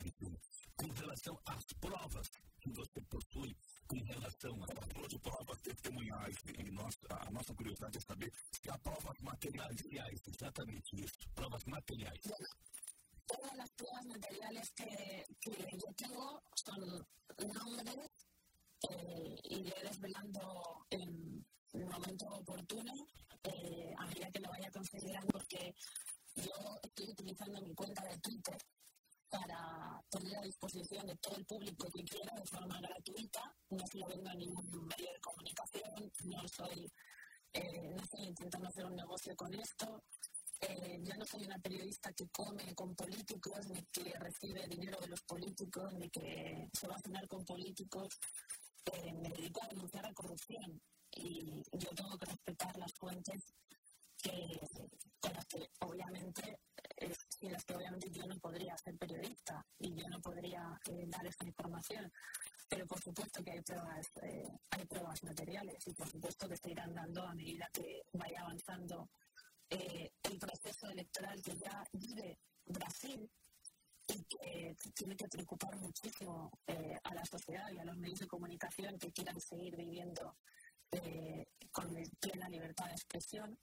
com 0.76 0.87
relação 0.92 1.40
às 1.46 1.64
provas 1.80 2.28
que 2.61 2.70
você 2.70 3.00
possui 3.02 3.56
com 3.87 4.02
relação 4.04 4.64
às 4.64 5.18
provas 5.20 5.61
testemunhais. 5.61 6.37
E 6.46 6.68
a 7.11 7.30
nossa 7.30 7.54
curiosidade 7.54 7.98
é 7.98 8.00
saber 8.00 8.32
se 8.50 8.70
há 8.70 8.78
provas 8.78 9.18
materiais, 9.20 10.20
exatamente 10.26 10.96
isso, 10.96 11.30
provas 11.35 11.64
materiais. 11.64 12.20
Todas 13.37 13.57
las 13.57 13.70
pruebas 13.72 14.07
materiales 14.07 14.70
que, 14.70 15.27
que 15.40 15.79
yo 15.79 15.92
tengo 15.94 16.42
son 16.55 17.07
nombres 17.38 18.11
eh, 18.90 19.37
y 19.44 19.62
desvelando 19.62 20.87
en 20.90 21.44
un 21.72 21.88
momento 21.88 22.27
oportuno, 22.29 22.92
eh, 23.44 23.94
a 23.99 24.07
medida 24.07 24.31
que 24.31 24.40
lo 24.40 24.49
vaya 24.49 24.70
considerando, 24.70 25.29
porque 25.33 25.75
yo 26.37 26.53
estoy 26.83 27.11
utilizando 27.11 27.61
mi 27.61 27.75
cuenta 27.75 28.05
de 28.05 28.18
Twitter 28.18 28.57
para 29.29 30.01
poner 30.11 30.37
a 30.38 30.42
disposición 30.42 31.07
de 31.07 31.16
todo 31.16 31.37
el 31.37 31.44
público 31.44 31.90
que 31.92 32.05
quiera 32.05 32.35
de 32.37 32.46
forma 32.46 32.81
gratuita. 32.81 33.55
No 33.70 33.87
se 33.87 33.99
lo 33.99 34.07
vendo 34.07 34.31
a 34.31 34.35
ningún 34.35 34.87
medio 34.87 35.12
de 35.12 35.20
comunicación, 35.20 36.12
eh, 37.53 37.90
no 37.94 38.03
estoy 38.03 38.25
intentando 38.25 38.68
hacer 38.68 38.85
un 38.85 38.96
negocio 38.96 39.35
con 39.37 39.53
esto. 39.55 40.03
Eh, 40.61 41.01
yo 41.03 41.14
no 41.16 41.27
soy 41.27 41.45
una 41.45 41.59
periodista 41.59 42.12
que 42.12 42.29
come 42.29 42.75
con 42.75 42.95
políticos, 42.95 43.69
ni 43.69 43.83
que 43.87 44.19
recibe 44.19 44.66
dinero 44.69 44.99
de 45.01 45.09
los 45.09 45.23
políticos, 45.23 45.92
ni 45.95 46.09
que 46.11 46.69
se 46.73 46.88
va 46.88 46.97
a 46.97 47.01
cenar 47.01 47.27
con 47.29 47.45
políticos. 47.45 48.09
Eh, 48.92 49.12
me 49.12 49.29
dedico 49.31 49.62
a 49.62 49.69
denunciar 49.69 50.05
la 50.05 50.14
corrupción 50.14 50.81
y 51.12 51.62
yo 51.73 51.90
tengo 51.90 52.19
que 52.19 52.27
respetar 52.27 52.77
las 52.77 52.92
fuentes 52.95 53.55
que, 54.23 54.61
con 55.21 55.33
las 55.33 55.47
que 55.47 55.69
obviamente 55.81 56.59
sin 57.38 57.53
las 57.53 57.64
que 57.64 57.75
obviamente 57.75 58.11
yo 58.11 58.27
no 58.27 58.38
podría 58.38 58.77
ser 58.79 58.97
periodista 58.97 59.64
y 59.79 59.95
yo 59.95 60.09
no 60.09 60.21
podría 60.21 60.81
eh, 60.87 61.05
dar 61.09 61.27
esa 61.27 61.45
información 61.45 62.11
pero 62.69 62.87
por 62.87 63.01
supuesto 63.01 63.42
que 63.45 63.53
hay 63.53 63.61
pruebas 63.61 64.07
eh, 64.23 64.49
hay 64.71 64.87
pruebas 64.87 65.23
materiales 65.23 65.87
y 65.87 65.92
por 65.92 66.09
supuesto 66.09 66.49
que 66.49 66.57
se 66.57 66.71
irán 66.71 66.95
dando 66.95 67.23
a 67.23 67.35
medida 67.35 67.69
que 67.73 68.03
vaya 68.12 68.40
avanzando 68.40 69.09
eh, 69.70 70.12
el 70.22 70.38
proceso 70.38 70.88
electoral 70.88 71.42
que 71.42 71.57
ya 71.57 71.85
vive 71.92 72.38
Brasil 72.66 73.31
y 74.09 74.22
que 74.24 74.76
tiene 74.94 75.16
que 75.16 75.29
preocupar 75.29 75.76
muchísimo 75.79 76.50
a 77.02 77.14
la 77.14 77.24
sociedad 77.24 77.70
y 77.72 77.79
a 77.79 77.85
los 77.85 77.96
medios 77.96 78.20
de 78.20 78.29
comunicación 78.29 78.96
que 78.98 79.11
quieran 79.11 79.40
seguir 79.40 79.74
viviendo 79.76 80.37
eh, 80.92 81.46
con 81.72 81.92
plena 82.20 82.48
libertad 82.48 82.87
de 82.87 82.92
expresión. 82.92 83.59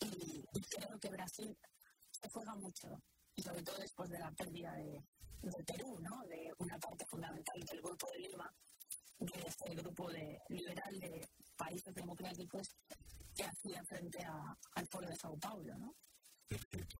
Y, 0.00 0.44
creo 0.68 0.98
que 0.98 1.08
Brasil 1.10 1.56
se 2.10 2.28
juega 2.28 2.54
mucho, 2.56 3.00
y 3.36 3.42
sobre 3.42 3.62
todo 3.62 3.78
después 3.78 4.10
de 4.10 4.18
la 4.18 4.30
pérdida 4.32 4.72
de, 4.74 5.02
Perú, 5.66 5.98
¿no? 6.00 6.22
de 6.28 6.52
una 6.58 6.78
parte 6.78 7.04
fundamental 7.06 7.60
del 7.60 7.80
Grupo 7.80 8.08
de 8.12 8.18
Lima, 8.20 8.52
de 9.18 9.40
este 9.46 9.74
grupo 9.74 10.10
de, 10.10 10.40
liberal 10.48 11.00
de 11.00 11.28
países 11.56 11.94
democráticos 11.94 12.76
que 13.34 13.44
hacía 13.44 13.84
frente 13.84 14.22
a, 14.24 14.56
al 14.74 14.86
pueblo 14.88 15.10
de 15.10 15.16
Sao 15.16 15.38
Paulo. 15.38 15.78
¿no? 15.78 15.94
Perfecto. 16.48 16.96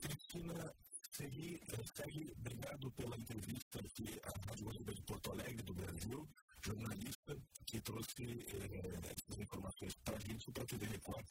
Cristina, 0.00 0.72
segui, 1.10 1.60
segue, 1.94 2.32
obrigado 2.38 2.90
pela 2.92 3.16
entrevista 3.16 3.78
aqui 3.78 4.20
à 4.24 4.48
Rádio 4.48 4.72
de 4.72 5.02
Porto 5.02 5.32
Alegre, 5.32 5.62
do 5.62 5.74
Brasil. 5.74 6.28
jornalista 6.62 7.36
que 7.66 7.80
trouxe 7.80 8.22
eh, 8.22 9.00
essas 9.10 9.38
informações 9.38 9.94
para 10.04 10.16
a 10.16 10.20
gente, 10.20 10.50
para 10.52 10.62
a 10.62 10.66
TV 10.66 10.86
Record, 10.86 11.26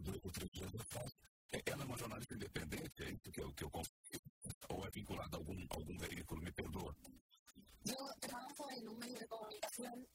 dois 0.00 0.20
ou 0.24 0.30
três 0.30 0.50
dias 0.50 0.74
atrás. 0.74 1.16
Ela 1.66 1.82
é 1.82 1.86
uma 1.86 1.96
jornalista 1.96 2.34
independente, 2.34 3.02
é 3.02 3.10
isso 3.10 3.30
que 3.30 3.40
eu, 3.40 3.52
que 3.52 3.64
eu 3.64 3.70
ou 4.68 4.86
é 4.86 4.90
vinculada 4.90 5.36
a 5.36 5.38
algum, 5.38 5.66
algum 5.70 5.98
veículo? 5.98 6.42
Me 6.42 6.52
perdoa. 6.52 6.94
Yo 7.84 7.96
trabajo 8.20 8.70
en 8.70 8.88
un 8.88 8.98
medio 8.98 9.18
de 9.18 9.26
comunicación 9.26 10.06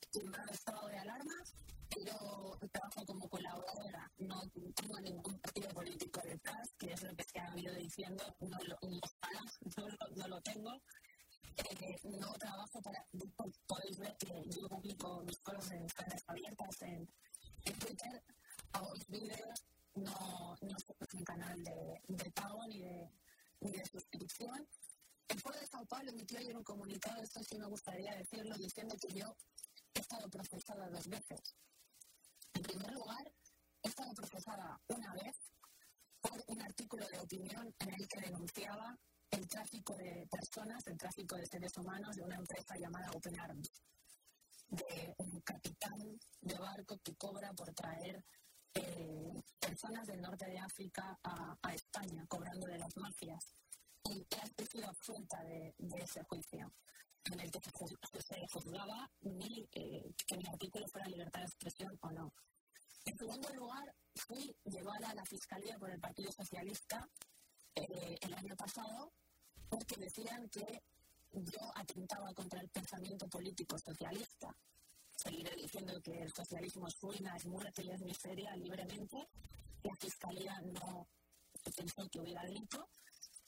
no 8.06 9.88
lo, 9.88 10.28
no, 10.28 10.42
tengo, 10.42 10.72
eh, 11.58 11.96
no 12.04 12.34
trabajo 12.34 12.82
para. 12.82 13.06
Podéis 13.66 13.98
ver 13.98 14.16
que 14.18 14.44
yo 14.50 14.68
publico 14.70 15.24
mis 15.24 15.40
foros 15.40 15.72
en 15.72 15.90
redes 15.90 16.24
abiertas, 16.28 16.82
en, 16.84 17.08
Twitter, 17.80 18.24
hago 18.74 18.94
mis 18.94 19.08
vídeos, 19.08 19.66
no, 19.96 20.56
no 20.62 20.78
es 20.78 20.86
pues, 20.86 21.14
un 21.16 21.24
canal 21.24 21.62
de, 21.64 22.32
pago 22.32 22.66
ni 22.68 22.82
de, 22.82 23.86
suscripción. 23.86 24.68
El 25.28 25.42
Foro 25.42 25.60
de 25.60 25.68
Sao 25.68 25.86
Paulo 25.86 26.10
emitió 26.12 26.40
ayer 26.40 26.56
un 26.56 26.64
comunicado, 26.64 27.22
esto 27.22 27.44
sí 27.44 27.58
me 27.58 27.68
gustaría 27.68 28.16
decirlo, 28.16 28.56
diciendo 28.58 28.96
que 29.02 29.14
yo 29.14 29.36
he 29.94 30.00
estado 30.00 30.30
procesada 30.30 30.90
dos 30.90 31.08
veces. 31.10 31.56
Artículo 36.88 37.08
de 37.10 37.19
opinión 37.19 37.76
en 37.80 37.93
el 37.93 38.08
que 38.08 38.21
denunciaba 38.21 38.97
el 39.32 39.45
tráfico 39.50 39.93
de 39.97 40.26
personas, 40.32 40.88
el 40.88 40.97
tráfico 40.97 41.36
de 41.36 41.45
seres 41.45 41.76
humanos 41.76 42.15
de 42.15 42.23
una 42.23 42.38
empresa 42.38 42.78
llamada 42.78 43.12
Open 43.12 43.38
Arms, 43.38 43.69
de 44.69 45.13
un 45.17 45.41
capitán 45.41 46.17
de 46.39 46.56
barco 46.58 46.97
que 47.04 47.13
cobra 47.15 47.52
por 47.52 47.73
traer 47.73 48.23
eh, 48.73 49.34
personas 49.60 50.08
del 50.08 50.21
norte 50.21 50.45
de 50.45 50.60
África 50.60 51.19
a, 51.23 51.73
España, 51.73 52.26
cobrando 52.26 52.67
de 52.67 52.78
las 52.78 52.95
mafias. 52.95 53.54
Y 54.06 54.26
ha 54.38 54.65
sido 54.65 54.88
absuelta 54.88 55.43
de, 55.43 55.76
ese 56.02 56.23
juicio 56.23 56.71
en 57.26 57.39
el 57.41 57.52
que 57.52 57.60
se, 58.21 58.47
juzgaba 58.50 59.12
ni, 59.23 59.67
eh, 59.73 60.10
que 60.26 60.38
mi 60.38 60.47
artículo 60.47 60.88
fuera 60.88 61.10
libertad 61.10 61.41
de 61.41 61.47
expresión 61.47 61.97
o 62.00 62.12
no. 62.12 62.34
En 63.08 63.17
segundo 63.17 63.48
lugar, 63.54 63.96
fui 64.15 64.54
llevada 64.65 65.10
a 65.10 65.15
la 65.15 65.24
Fiscalía 65.24 65.80
por 65.80 65.89
el 65.89 66.00
Partido 66.00 66.30
Socialista 66.30 67.08
eh, 67.74 68.17
el 68.20 68.34
año 68.34 68.54
pasado 68.58 69.13
porque 69.70 69.96
decían 69.96 70.50
que 70.50 70.84
yo 71.32 71.72
atentaba 71.76 72.34
contra 72.34 72.60
el 72.60 72.67
pensamiento 72.67 73.30
político 73.30 73.78
socialista. 73.80 74.54
Seguiré 75.15 75.56
diciendo 75.56 76.02
que 76.02 76.22
el 76.22 76.34
socialismo 76.34 76.88
es 76.88 77.00
ruina, 77.00 77.38
es 77.38 77.46
muerte 77.46 77.82
y 77.82 77.91
es 77.91 78.02
miseria 78.02 78.54
libremente. 78.58 79.30
La 79.84 79.96
Fiscalía 79.96 80.60
no 80.65 81.08
pensó 81.78 82.10
que 82.10 82.20
hubiera 82.20 82.43
delito 82.43 82.89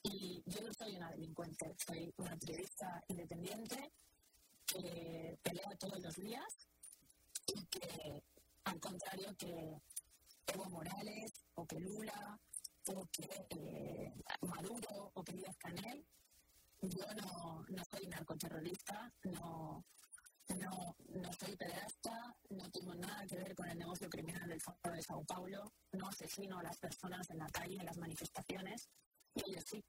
y 0.03 0.41
yo 0.45 0.61
no 0.61 0.73
soy 0.73 0.95
una 0.95 1.11
delincuente, 1.11 1.75
soy 1.85 2.13
una 2.15 2.37
periodista 2.37 3.03
independiente 3.09 3.91
que 4.65 5.37
pelea 5.43 5.75
todos 5.77 5.99
los 6.01 6.15
días 6.15 6.69
y 7.47 7.65
que 7.65 8.23
al 8.69 8.79
contrario 8.79 9.28
que 9.39 9.81
Evo 10.53 10.65
Morales 10.69 11.31
o 11.55 11.65
que 11.65 11.79
Lula 11.79 12.39
o 12.87 13.07
que 13.07 13.29
eh, 13.49 14.13
Maduro 14.41 15.11
o 15.13 15.23
que 15.23 15.33
Díaz 15.33 15.57
Canel. 15.57 16.05
Yo 16.81 17.05
no, 17.21 17.65
no 17.67 17.83
soy 17.91 18.07
narcoterrorista, 18.07 19.11
no, 19.23 19.83
no, 20.57 20.95
no 21.09 21.33
soy 21.33 21.55
pederasta, 21.57 22.33
no 22.51 22.71
tengo 22.71 22.95
nada 22.95 23.25
que 23.27 23.35
ver 23.35 23.53
con 23.53 23.67
el 23.67 23.77
negocio 23.77 24.09
criminal 24.09 24.47
del 24.47 24.61
Foro 24.61 24.95
de 24.95 25.01
Sao 25.01 25.23
Paulo, 25.25 25.73
no 25.91 26.07
asesino 26.07 26.57
a 26.57 26.63
las 26.63 26.77
personas 26.77 27.29
en 27.31 27.39
la 27.39 27.47
calle, 27.47 27.75
en 27.77 27.85
las 27.85 27.97
manifestaciones, 27.97 28.89
y 29.35 29.51
ellos 29.51 29.65
sí. 29.65 29.83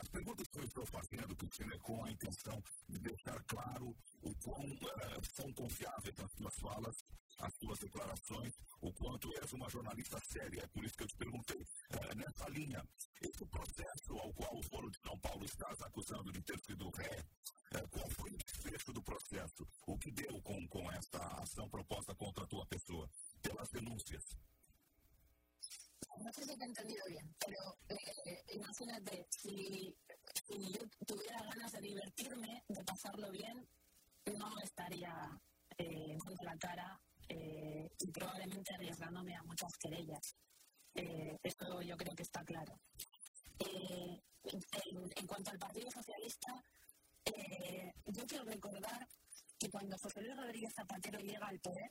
As 0.00 0.08
perguntas 0.10 0.48
que 0.48 0.58
eu 0.60 0.64
estou 0.64 0.86
fazendo, 0.86 1.34
Cristina, 1.36 1.76
com 1.80 2.04
a 2.04 2.10
intenção 2.10 2.62
de 2.88 2.98
deixar 3.00 3.42
claro 3.44 3.96
o 4.22 4.34
quão 4.36 4.64
uh, 4.64 5.24
são 5.34 5.52
confiáveis 5.54 6.18
as 6.20 6.30
suas 6.32 6.54
falas, 6.56 7.04
as 7.38 7.54
suas 7.54 7.78
declarações, 7.78 8.54
o 8.80 8.92
quanto 8.92 9.32
és 9.38 9.52
uma 9.52 9.68
jornalista 9.68 10.18
séria. 10.20 10.62
É 10.62 10.66
por 10.68 10.84
isso 10.84 10.96
que 10.96 11.04
eu 11.04 11.08
te 11.08 11.16
perguntei. 11.16 11.60
Uh, 11.60 12.16
nessa 12.16 12.48
linha, 12.48 12.82
esse 13.20 13.44
processo 13.46 14.18
ao 14.18 14.32
qual 14.34 14.56
o 14.56 14.62
Foro 14.62 14.90
de 14.90 14.98
São 15.00 15.18
Paulo 15.18 15.44
está 15.44 15.68
acusando 15.86 16.32
de 16.32 16.42
ter 16.42 16.58
sido 16.60 16.90
ré, 16.90 17.24
uh, 17.74 17.88
qual 17.90 18.08
foi 18.10 18.30
o 18.30 18.38
desfecho 18.38 18.92
do 18.92 19.02
processo? 19.02 19.66
O 19.86 19.98
que 19.98 20.10
deu 20.10 20.40
com, 20.42 20.66
com 20.68 20.90
essa 20.92 21.18
ação 21.42 21.68
proposta 21.68 22.14
contra 22.14 22.44
a 22.44 22.46
tua 22.46 22.66
pessoa? 22.66 23.08
Pelas 23.42 23.70
denúncias. 23.70 24.24
no 26.22 26.32
sé 26.32 26.44
si 26.44 26.56
te 26.56 26.64
he 26.64 26.68
entendido 26.68 27.04
bien, 27.08 27.34
pero 27.44 27.76
eh, 27.88 28.42
imagínate, 28.54 29.26
si, 29.30 29.94
yo 30.48 30.80
tuviera 31.06 31.42
ganas 31.42 31.72
de 31.72 31.80
divertirme, 31.80 32.64
de 32.68 32.84
pasarlo 32.84 33.30
bien, 33.30 33.68
no 34.38 34.58
estaría 34.60 35.14
eh, 35.78 36.16
dando 36.24 36.42
la 36.42 36.56
cara 36.56 37.00
eh, 37.28 37.88
y 37.98 38.10
probablemente 38.10 38.74
arriesgándome 38.74 39.34
a 39.34 39.42
muchas 39.42 39.72
querellas. 39.78 40.36
Eh, 40.94 41.38
esto 41.42 41.82
yo 41.82 41.96
creo 41.96 42.14
que 42.14 42.22
está 42.22 42.44
claro. 42.44 42.78
En, 43.58 44.20
en, 45.16 45.26
cuanto 45.26 45.50
al 45.50 45.58
Partido 45.58 45.90
Socialista, 45.90 46.62
yo 48.06 48.26
quiero 48.26 48.44
recordar 48.44 49.06
que 49.58 49.70
cuando 49.70 49.98
José 49.98 50.22
Luis 50.22 50.36
Rodríguez 50.36 50.74
Zapatero 50.74 51.18
llega 51.18 51.46
al 51.46 51.58
poder, 51.60 51.90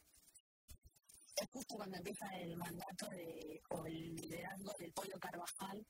es 1.35 1.49
justo 1.49 1.75
cuando 1.75 1.97
empieza 1.97 2.27
el 2.37 2.55
mandato 2.55 3.09
de, 3.09 3.61
o 3.69 3.85
el 3.85 4.15
liderazgo 4.15 4.71
del 4.79 4.93
Pollo 4.93 5.19
Carvajal 5.19 5.85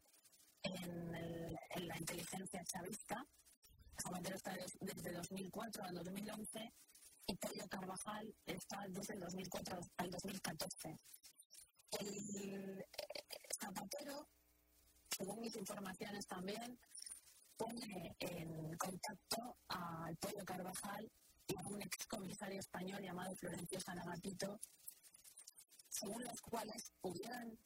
en, 0.64 1.88
la 1.88 1.98
inteligencia 1.98 2.64
chavista. 2.64 3.24
Zapatero 4.02 4.36
está 4.36 4.58
desde 4.82 5.12
2004 5.12 5.84
al 5.84 5.96
2011 5.96 6.74
Pollo 7.34 7.68
Carvajal 7.68 8.36
está 8.46 8.86
desde 8.90 9.16
el 9.16 9.20
2004 9.20 9.80
al 9.98 10.12
2014. 10.12 11.00
El 12.00 12.80
eh, 12.80 12.86
Zapatero, 13.60 14.28
según 15.10 15.42
mis 15.42 15.56
informaciones 15.56 16.28
también, 16.28 16.80
pone 17.58 18.16
en 18.20 18.78
contacto 18.78 19.58
al 19.70 20.16
Pollo 20.18 20.46
Carvajal 20.46 21.12
y 21.48 21.58
a 21.58 21.68
un 21.68 21.82
excomisario 21.82 22.60
español 22.60 23.02
llamado 23.02 23.36
Florencio 23.36 23.80
Sanagapito 23.80 24.60
según 25.90 26.24
las 26.24 26.42
cuales 26.42 26.94
hubieran 27.02 27.58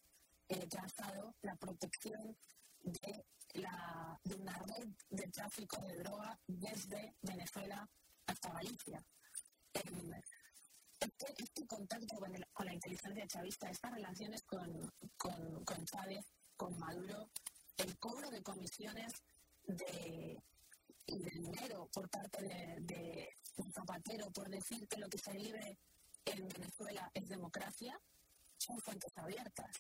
eh, 0.50 0.68
trazado 0.68 1.36
la 1.42 1.56
protección 1.56 2.38
de, 2.82 3.26
la, 3.54 4.20
de 4.24 4.36
una 4.36 4.58
red 4.60 4.88
de 5.10 5.28
tráfico 5.30 5.82
de 5.82 5.96
droga 5.98 6.40
desde 6.46 7.16
Venezuela 7.22 7.90
hasta 8.28 8.54
Galicia. 8.54 9.04
Este, 9.74 11.66
contacto 11.68 12.18
con, 12.18 12.66
la 12.66 12.74
inteligencia 12.74 13.28
chavista, 13.28 13.70
estas 13.70 13.92
relaciones 13.92 14.44
con, 14.44 14.92
con, 15.18 15.64
con, 15.64 15.86
Chávez, 15.86 16.26
con 16.58 16.78
Maduro, 16.78 17.30
el 17.78 17.98
cobro 18.00 18.30
de 18.30 18.42
comisiones 18.42 19.14
de, 19.66 20.42
de 21.08 21.30
dinero 21.32 21.88
por 21.94 22.10
parte 22.10 22.44
de, 22.44 22.76
de 22.82 23.30
Zapatero 23.72 24.32
por 24.32 24.50
decir 24.50 24.88
que 24.88 25.00
lo 25.00 25.08
que 25.08 25.18
se 25.18 25.34
vive 25.34 25.78
en 26.26 26.48
Venezuela 26.48 27.10
es 27.14 27.28
democracia, 27.28 28.00
son 28.58 28.80
fuentes 28.80 29.12
abiertas. 29.18 29.72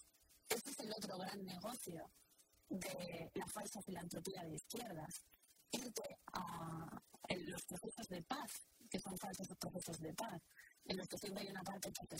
Este 0.47 0.71
es 0.71 0.79
el 0.79 0.91
otro 0.91 1.17
gran 1.17 1.43
negocio 1.43 2.09
de 2.69 3.31
la 3.33 3.47
falsa 3.47 3.81
filantropía 3.81 4.43
de 4.43 4.55
izquierdas. 4.55 5.25
Irte 5.71 6.17
a 6.33 7.01
los 7.35 7.63
procesos 7.65 8.07
de 8.07 8.21
paz, 8.23 8.67
que 8.89 8.99
son 8.99 9.17
falsos 9.17 9.47
procesos 9.59 9.99
de 9.99 10.13
paz, 10.13 10.41
en 10.85 10.97
los 10.97 11.07
que 11.07 11.17
siempre 11.17 11.43
hay 11.43 11.49
una 11.49 11.63
parte 11.63 11.91
que 11.91 12.17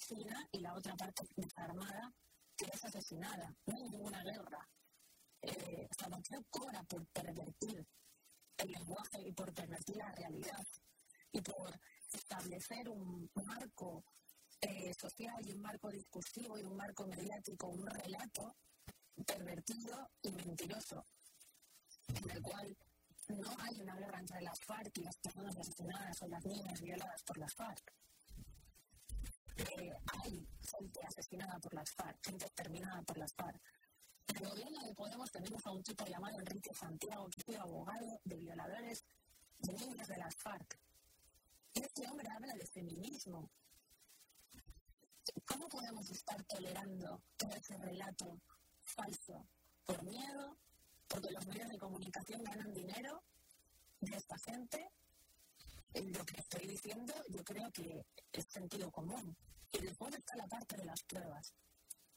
y 0.51 0.59
la 0.59 0.73
otra 0.73 0.95
parte 0.95 1.23
desarmada 1.35 2.13
que 2.55 2.65
es 2.65 2.83
asesinada. 2.83 3.55
No 3.65 3.75
hay 3.75 3.89
ninguna 3.89 4.23
guerra. 4.23 4.67
Eh, 5.41 5.87
Zapatero 5.97 6.43
cobra 6.49 6.83
por 6.83 7.05
pervertir 7.07 7.87
el 8.57 8.71
lenguaje 8.71 9.21
y 9.21 9.31
por 9.31 9.53
pervertir 9.53 9.95
la 9.95 10.11
realidad 10.11 10.67
y 11.31 11.41
por 11.41 11.79
establecer 12.11 12.89
un 12.89 13.29
marco 13.45 14.03
eh, 14.61 14.93
social 14.93 15.47
y 15.47 15.53
un 15.53 15.61
marco 15.61 15.89
discursivo 15.89 16.57
y 16.57 16.63
un 16.63 16.75
marco 16.75 17.07
mediático, 17.07 17.67
un 17.67 17.85
relato 17.87 18.55
pervertido 19.25 20.09
y 20.21 20.31
mentiroso, 20.31 21.05
en 22.07 22.29
el 22.29 22.41
cual 22.41 22.77
no 23.29 23.55
hay 23.61 23.81
una 23.81 23.95
guerra 23.95 24.19
entre 24.19 24.41
las 24.41 24.59
FARC 24.61 24.97
y 24.97 25.03
las 25.03 25.17
personas 25.17 25.57
asesinadas 25.57 26.21
o 26.21 26.27
las 26.27 26.45
niñas 26.45 26.81
violadas 26.81 27.23
por 27.23 27.37
las 27.37 27.53
FARC. 27.53 27.93
Eh, 29.57 29.93
hay 30.23 30.47
gente 30.61 30.99
asesinada 31.05 31.59
por 31.59 31.73
las 31.73 31.91
FARC, 31.91 32.25
gente 32.25 32.45
exterminada 32.45 33.01
por 33.03 33.17
las 33.17 33.33
FARC. 33.33 33.61
En 34.27 34.37
el 34.37 34.49
gobierno 34.49 34.79
de 34.83 34.93
Podemos 34.93 35.31
tenemos 35.31 35.65
a 35.65 35.71
un 35.71 35.83
tipo 35.83 36.05
llamado 36.05 36.39
Enrique 36.39 36.73
Santiago, 36.73 37.29
que 37.29 37.51
es 37.51 37.59
abogado 37.59 38.19
de 38.23 38.37
violadores 38.37 39.03
de 39.59 39.73
niñas 39.73 40.07
de 40.07 40.17
las 40.17 40.35
FARC. 40.35 40.79
Este 41.73 42.07
hombre 42.07 42.27
habla 42.29 42.53
de 42.53 42.65
feminismo, 42.67 43.49
¿Cómo 45.45 45.67
podemos 45.67 46.09
estar 46.09 46.43
tolerando 46.45 47.21
todo 47.37 47.51
ese 47.51 47.77
relato 47.77 48.39
falso? 48.83 49.47
¿Por 49.85 50.03
miedo? 50.03 50.57
¿Porque 51.09 51.31
los 51.31 51.45
medios 51.47 51.69
de 51.69 51.77
comunicación 51.77 52.43
ganan 52.43 52.73
dinero 52.73 53.21
de 53.99 54.15
esta 54.15 54.37
gente? 54.37 54.89
Lo 55.93 56.23
que 56.25 56.39
estoy 56.39 56.67
diciendo 56.67 57.13
yo 57.29 57.43
creo 57.43 57.69
que 57.71 58.05
es 58.31 58.45
sentido 58.45 58.91
común. 58.91 59.35
Y 59.73 59.79
después 59.79 60.15
está 60.15 60.35
la 60.37 60.47
parte 60.47 60.77
de 60.77 60.85
las 60.85 61.03
pruebas. 61.03 61.53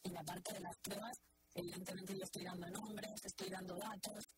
Y 0.04 0.10
la 0.10 0.22
parte 0.22 0.52
de 0.52 0.60
las 0.60 0.76
pruebas, 0.76 1.20
evidentemente 1.54 2.16
yo 2.16 2.24
estoy 2.24 2.44
dando 2.44 2.68
nombres, 2.68 3.24
estoy 3.24 3.48
dando 3.48 3.76
datos. 3.76 4.28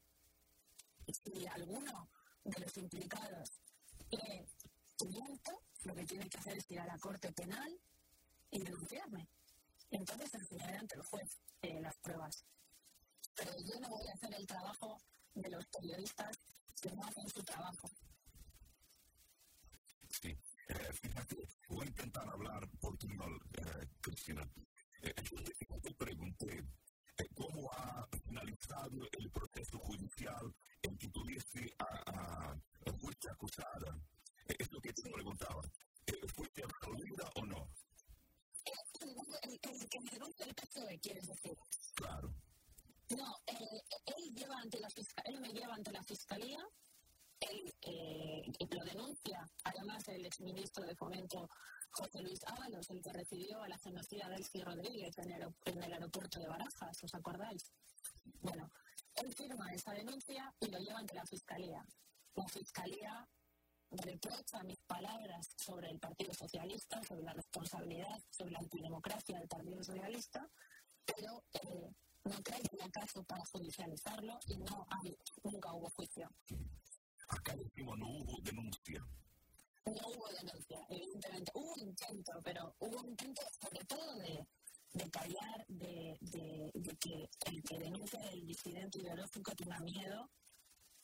Y 1.07 1.13
si 1.13 1.47
alguno 1.47 2.09
de 2.45 2.61
los 2.61 2.77
implicados 2.77 3.61
miento, 5.05 5.63
lo 5.83 5.95
que 5.95 6.05
tiene 6.05 6.29
que 6.29 6.39
hacer 6.39 6.57
es 6.57 6.71
ir 6.71 6.81
a 6.81 6.87
la 6.87 6.99
Corte 6.99 7.33
Penal 7.33 7.79
y 8.51 8.59
denunciarme. 8.63 9.29
Entonces 9.91 10.33
enseñaré 10.35 10.79
ante 10.79 10.95
el 10.97 11.03
juez 11.03 11.41
eh, 11.63 11.81
las 11.81 11.97
pruebas. 11.97 12.45
Pero 13.37 13.53
yo 13.61 13.81
no 13.81 13.89
voy 13.89 14.07
a 14.09 14.13
hacer 14.13 14.35
el 14.35 14.47
trabajo 14.47 15.01
de 15.35 15.49
los 15.51 15.67
periodistas 15.67 16.39
que 16.81 16.91
no 16.95 17.05
hacen 17.05 17.29
su 17.29 17.43
trabajo. 17.43 17.91
Sí, 20.09 20.29
eh, 20.69 20.93
fíjate, 20.93 21.37
voy 21.69 21.87
a 21.87 21.89
intentar 21.91 22.29
hablar 22.29 22.69
portuñol, 22.81 23.41
eh, 23.59 23.89
Cristina. 24.01 24.49
Eh, 25.03 25.15
yo 25.69 25.81
te 25.81 25.95
pregunté 25.95 26.65
eh, 27.19 27.29
cómo 27.35 27.71
ha 27.73 28.09
finalizado 28.25 29.09
el 29.19 29.31
proceso 29.31 29.79
judicial 29.79 30.55
en 30.83 30.97
que 30.99 31.09
tuviste 31.09 31.75
a, 31.79 32.55
a, 32.55 32.93
fuiste 32.99 33.31
acusada. 33.31 33.99
Eh, 34.49 34.57
es 34.59 34.71
lo 34.73 34.81
que 34.81 34.93
te 34.93 35.11
preguntaba. 35.11 35.63
Eh, 36.07 36.27
¿Fuiste 36.35 36.63
absolvida 36.63 37.31
o 37.37 37.47
no? 37.47 37.69
El, 39.03 39.61
el, 39.63 39.89
que 39.89 40.01
me 40.01 40.11
denuncia 40.11 40.47
el 40.47 40.55
PSOE, 40.55 40.99
quieres 41.01 41.27
decir. 41.29 41.57
Claro. 41.95 42.35
No, 43.11 43.37
eh, 43.47 43.83
él, 44.07 44.35
lleva 44.35 44.54
él 45.25 45.41
me 45.41 45.49
lleva 45.49 45.75
ante 45.75 45.93
la 45.93 46.03
fiscalía, 46.03 46.59
él 47.41 47.75
eh, 47.83 48.43
lo 48.71 48.85
denuncia, 48.85 49.47
además 49.65 50.09
el 50.09 50.25
exministro 50.25 50.85
de 50.85 50.95
Fomento 50.95 51.49
José 51.91 52.23
Luis 52.23 52.41
Ábalos, 52.47 52.91
el 52.91 53.03
que 53.03 53.13
recibió 53.13 53.63
a 53.63 53.69
la 53.69 53.79
genocida 53.79 54.29
Delcy 54.29 54.63
Rodríguez 54.63 55.17
en 55.19 55.33
el, 55.33 55.55
en 55.67 55.83
el 55.83 55.93
aeropuerto 55.93 56.41
de 56.41 56.49
Barajas, 56.49 57.03
¿os 57.03 57.15
acordáis? 57.15 57.73
Bueno, 58.41 58.71
él 59.17 59.33
firma 59.33 59.73
esa 59.73 59.93
denuncia 59.93 60.53
y 60.61 60.67
lo 60.69 60.79
lleva 60.79 60.99
ante 60.99 61.15
la 61.15 61.27
fiscalía. 61.27 61.85
La 62.35 62.49
fiscalía 62.49 63.29
reprocha 63.91 64.63
mis 64.65 64.81
palabras 64.81 65.55
sobre 65.57 65.91
el 65.91 66.01
Partido 66.01 66.35
Socialista, 66.35 67.03
sobre 67.05 67.23
la 67.23 67.33
responsabilidad, 67.33 68.21
sobre 68.31 68.53
la 68.53 68.59
antidemocracia 68.59 69.39
del 69.39 69.49
Partido 69.49 69.83
Socialista, 69.85 70.49
pero 71.05 71.45
eh, 71.53 71.93
no 72.25 72.43
trae 72.43 72.63
caso 72.91 73.23
para 73.25 73.45
judicializarlo 73.47 74.39
y 74.47 74.57
no 74.57 74.87
hay, 74.91 75.17
nunca 75.43 75.73
hubo 75.73 75.91
juicio. 75.91 76.31
Acá 77.29 77.57
decimos 77.57 77.99
no 77.99 78.09
hubo 78.09 78.41
denuncia. 78.43 79.07
No 79.87 80.09
hubo 80.09 80.29
denuncia, 80.29 80.79
evidentemente. 80.89 81.53
Hubo 81.55 81.75
intento, 81.79 82.33
pero 82.43 82.75
hubo 82.79 83.01
un 83.01 83.09
intento 83.09 83.43
sobre 83.61 83.85
todo 83.85 84.17
de, 84.17 84.47
de 84.93 85.11
callar, 85.11 85.67
de, 85.69 86.17
de, 86.21 86.71
de, 86.73 86.97
que 86.97 87.29
el 87.47 87.63
que 87.63 87.79
denuncia 87.79 88.21
el 88.31 88.47
disidente 88.47 88.99
ideológico 88.99 89.53
tenga 89.53 89.79
miedo 89.81 90.31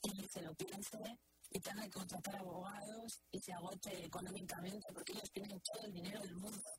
y 0.03 0.27
se 0.29 0.43
lo 0.43 0.55
piense 0.55 1.19
y 1.51 1.61
tenga 1.61 1.83
que 1.83 1.91
contratar 1.91 2.37
abogados 2.37 3.21
y 3.33 3.41
se 3.41 3.53
agote 3.53 4.05
económicamente 4.05 4.87
porque 4.95 5.13
ellos 5.13 5.31
tienen 5.33 5.61
todo 5.61 5.85
el 5.85 5.93
dinero 5.93 6.21
del 6.23 6.37
mundo. 6.37 6.71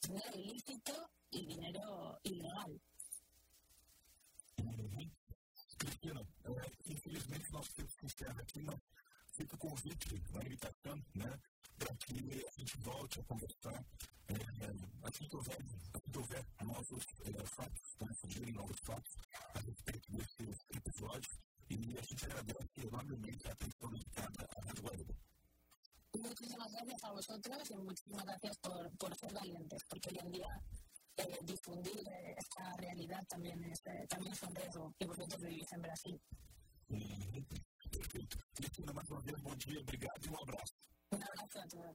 Dinero 0.00 0.30
ilícito 0.34 1.10
y 1.30 1.46
dinero 1.46 2.18
ilegal. 2.22 2.80
Cristina, 5.78 6.26
infelizmente 6.86 7.52
nosso 7.52 7.72
tempo 7.74 7.90
se 7.90 8.06
encerra 8.06 8.40
aqui, 8.40 8.62
mas 8.62 8.78
fica 9.32 9.56
o 9.56 9.58
convite, 9.58 10.22
uma 10.30 10.44
invitação, 10.44 11.04
né, 11.14 11.40
para 11.78 11.94
que 11.96 12.46
a 12.46 12.60
gente 12.60 12.76
volte 12.78 13.20
a 13.20 13.24
conversar 13.24 13.84
é, 14.28 15.08
assim 15.08 15.28
que 15.28 15.36
houver, 15.36 15.58
assim 15.92 16.10
que 16.10 16.18
houver 16.18 16.44
novos 16.62 17.06
é, 17.24 17.46
fatos, 17.46 17.96
né, 18.00 18.08
surgirem 18.14 18.52
novos 18.52 18.78
fatos 18.80 19.16
a 19.54 19.58
respeito 19.60 20.12
desse 20.12 20.56
episódio. 20.70 21.30
E 21.70 21.98
a 21.98 22.02
gente 22.02 22.24
agradece 22.26 22.86
enormemente 22.86 23.48
a 23.48 23.52
atenção 23.52 23.90
dedicada 23.90 24.48
à 24.56 24.64
Rádio 24.66 24.82
Guadalupe. 24.82 25.14
Muchísimas 26.18 26.70
gracias 26.70 27.04
a 27.04 27.12
vosotros 27.12 27.70
y 27.70 27.76
muchísimas 27.76 28.24
gracias 28.24 28.56
por, 28.58 28.90
por 28.98 29.16
ser 29.16 29.32
valientes, 29.32 29.82
porque 29.88 30.10
hoy 30.10 30.18
en 30.18 30.32
día 30.32 30.62
eh, 31.22 31.38
difundir 31.42 32.04
esta 32.36 32.72
realidad 32.78 33.24
también 33.28 33.62
es, 33.64 33.80
eh, 33.86 34.06
también 34.08 34.32
es 34.32 34.42
un 34.42 34.54
riesgo 34.54 34.94
y 34.98 35.04
vosotros 35.04 35.40
vivís 35.42 35.72
en 35.72 35.82
Brasil. 35.82 36.20
Perfeito. 37.90 38.36
Cristina, 38.54 38.92
mais 38.92 39.10
uma 39.10 39.20
vez, 39.20 39.40
bom 39.40 39.54
dia, 39.56 39.80
obrigado 39.80 40.24
e 40.24 40.30
um 40.30 40.40
abraço. 40.40 40.74
Um 41.12 41.16
abraço 41.16 41.58
a 41.58 41.66
todos. 41.68 41.90